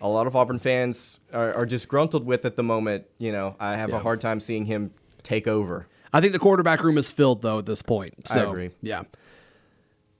a 0.00 0.08
lot 0.08 0.28
of 0.28 0.36
Auburn 0.36 0.60
fans 0.60 1.18
are, 1.32 1.52
are 1.54 1.66
disgruntled 1.66 2.24
with 2.24 2.44
at 2.44 2.54
the 2.54 2.62
moment. 2.62 3.06
You 3.18 3.32
know, 3.32 3.56
I 3.58 3.76
have 3.76 3.92
a 3.92 3.98
hard 3.98 4.20
time 4.20 4.38
seeing 4.38 4.66
him 4.66 4.92
take 5.22 5.48
over. 5.48 5.88
I 6.12 6.20
think 6.20 6.32
the 6.32 6.38
quarterback 6.38 6.82
room 6.82 6.96
is 6.96 7.10
filled 7.10 7.42
though 7.42 7.58
at 7.58 7.66
this 7.66 7.82
point. 7.82 8.14
I 8.30 8.38
agree. 8.40 8.70
Yeah. 8.80 9.02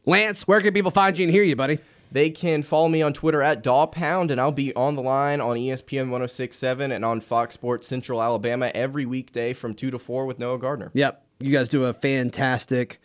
Lance, 0.04 0.48
where 0.48 0.61
can 0.61 0.74
people 0.74 0.90
find 0.90 1.16
you 1.18 1.24
and 1.24 1.32
hear 1.32 1.42
you, 1.42 1.54
buddy? 1.54 1.78
They 2.10 2.30
can 2.30 2.62
follow 2.62 2.88
me 2.88 3.02
on 3.02 3.12
Twitter 3.12 3.42
at 3.42 3.62
Dawpound, 3.62 4.30
and 4.30 4.40
I'll 4.40 4.52
be 4.52 4.74
on 4.74 4.94
the 4.94 5.02
line 5.02 5.40
on 5.40 5.56
ESPN 5.56 6.10
1067 6.10 6.90
and 6.90 7.04
on 7.04 7.20
Fox 7.20 7.54
Sports 7.54 7.86
Central 7.86 8.22
Alabama 8.22 8.70
every 8.74 9.04
weekday 9.04 9.52
from 9.52 9.74
2 9.74 9.90
to 9.90 9.98
4 9.98 10.24
with 10.26 10.38
Noah 10.38 10.58
Gardner. 10.58 10.90
Yep. 10.94 11.24
You 11.40 11.52
guys 11.52 11.68
do 11.68 11.84
a 11.84 11.92
fantastic 11.92 13.00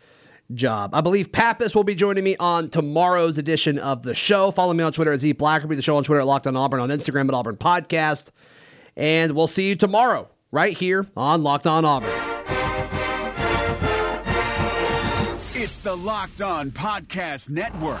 job. 0.52 0.94
I 0.94 1.00
believe 1.00 1.32
Pappas 1.32 1.74
will 1.74 1.84
be 1.84 1.94
joining 1.94 2.24
me 2.24 2.36
on 2.38 2.68
tomorrow's 2.70 3.38
edition 3.38 3.78
of 3.78 4.02
the 4.02 4.14
show. 4.14 4.50
Follow 4.50 4.72
me 4.74 4.82
on 4.84 4.92
Twitter 4.92 5.12
at 5.12 5.20
Z 5.20 5.34
Blackerby, 5.34 5.76
the 5.76 5.82
show 5.82 5.96
on 5.96 6.04
Twitter 6.04 6.20
at 6.20 6.26
Locked 6.26 6.46
on 6.46 6.56
Auburn, 6.56 6.80
on 6.80 6.88
Instagram 6.88 7.28
at 7.28 7.34
Auburn 7.34 7.56
Podcast. 7.56 8.30
And 8.96 9.32
we'll 9.32 9.46
see 9.46 9.68
you 9.68 9.76
tomorrow 9.76 10.28
right 10.50 10.76
here 10.76 11.06
on 11.16 11.42
Locked 11.42 11.66
on 11.66 11.84
Auburn. 11.84 12.10
It's 15.56 15.76
the 15.78 15.96
Locked 15.96 16.42
On 16.42 16.70
Podcast 16.70 17.48
Network, 17.48 18.00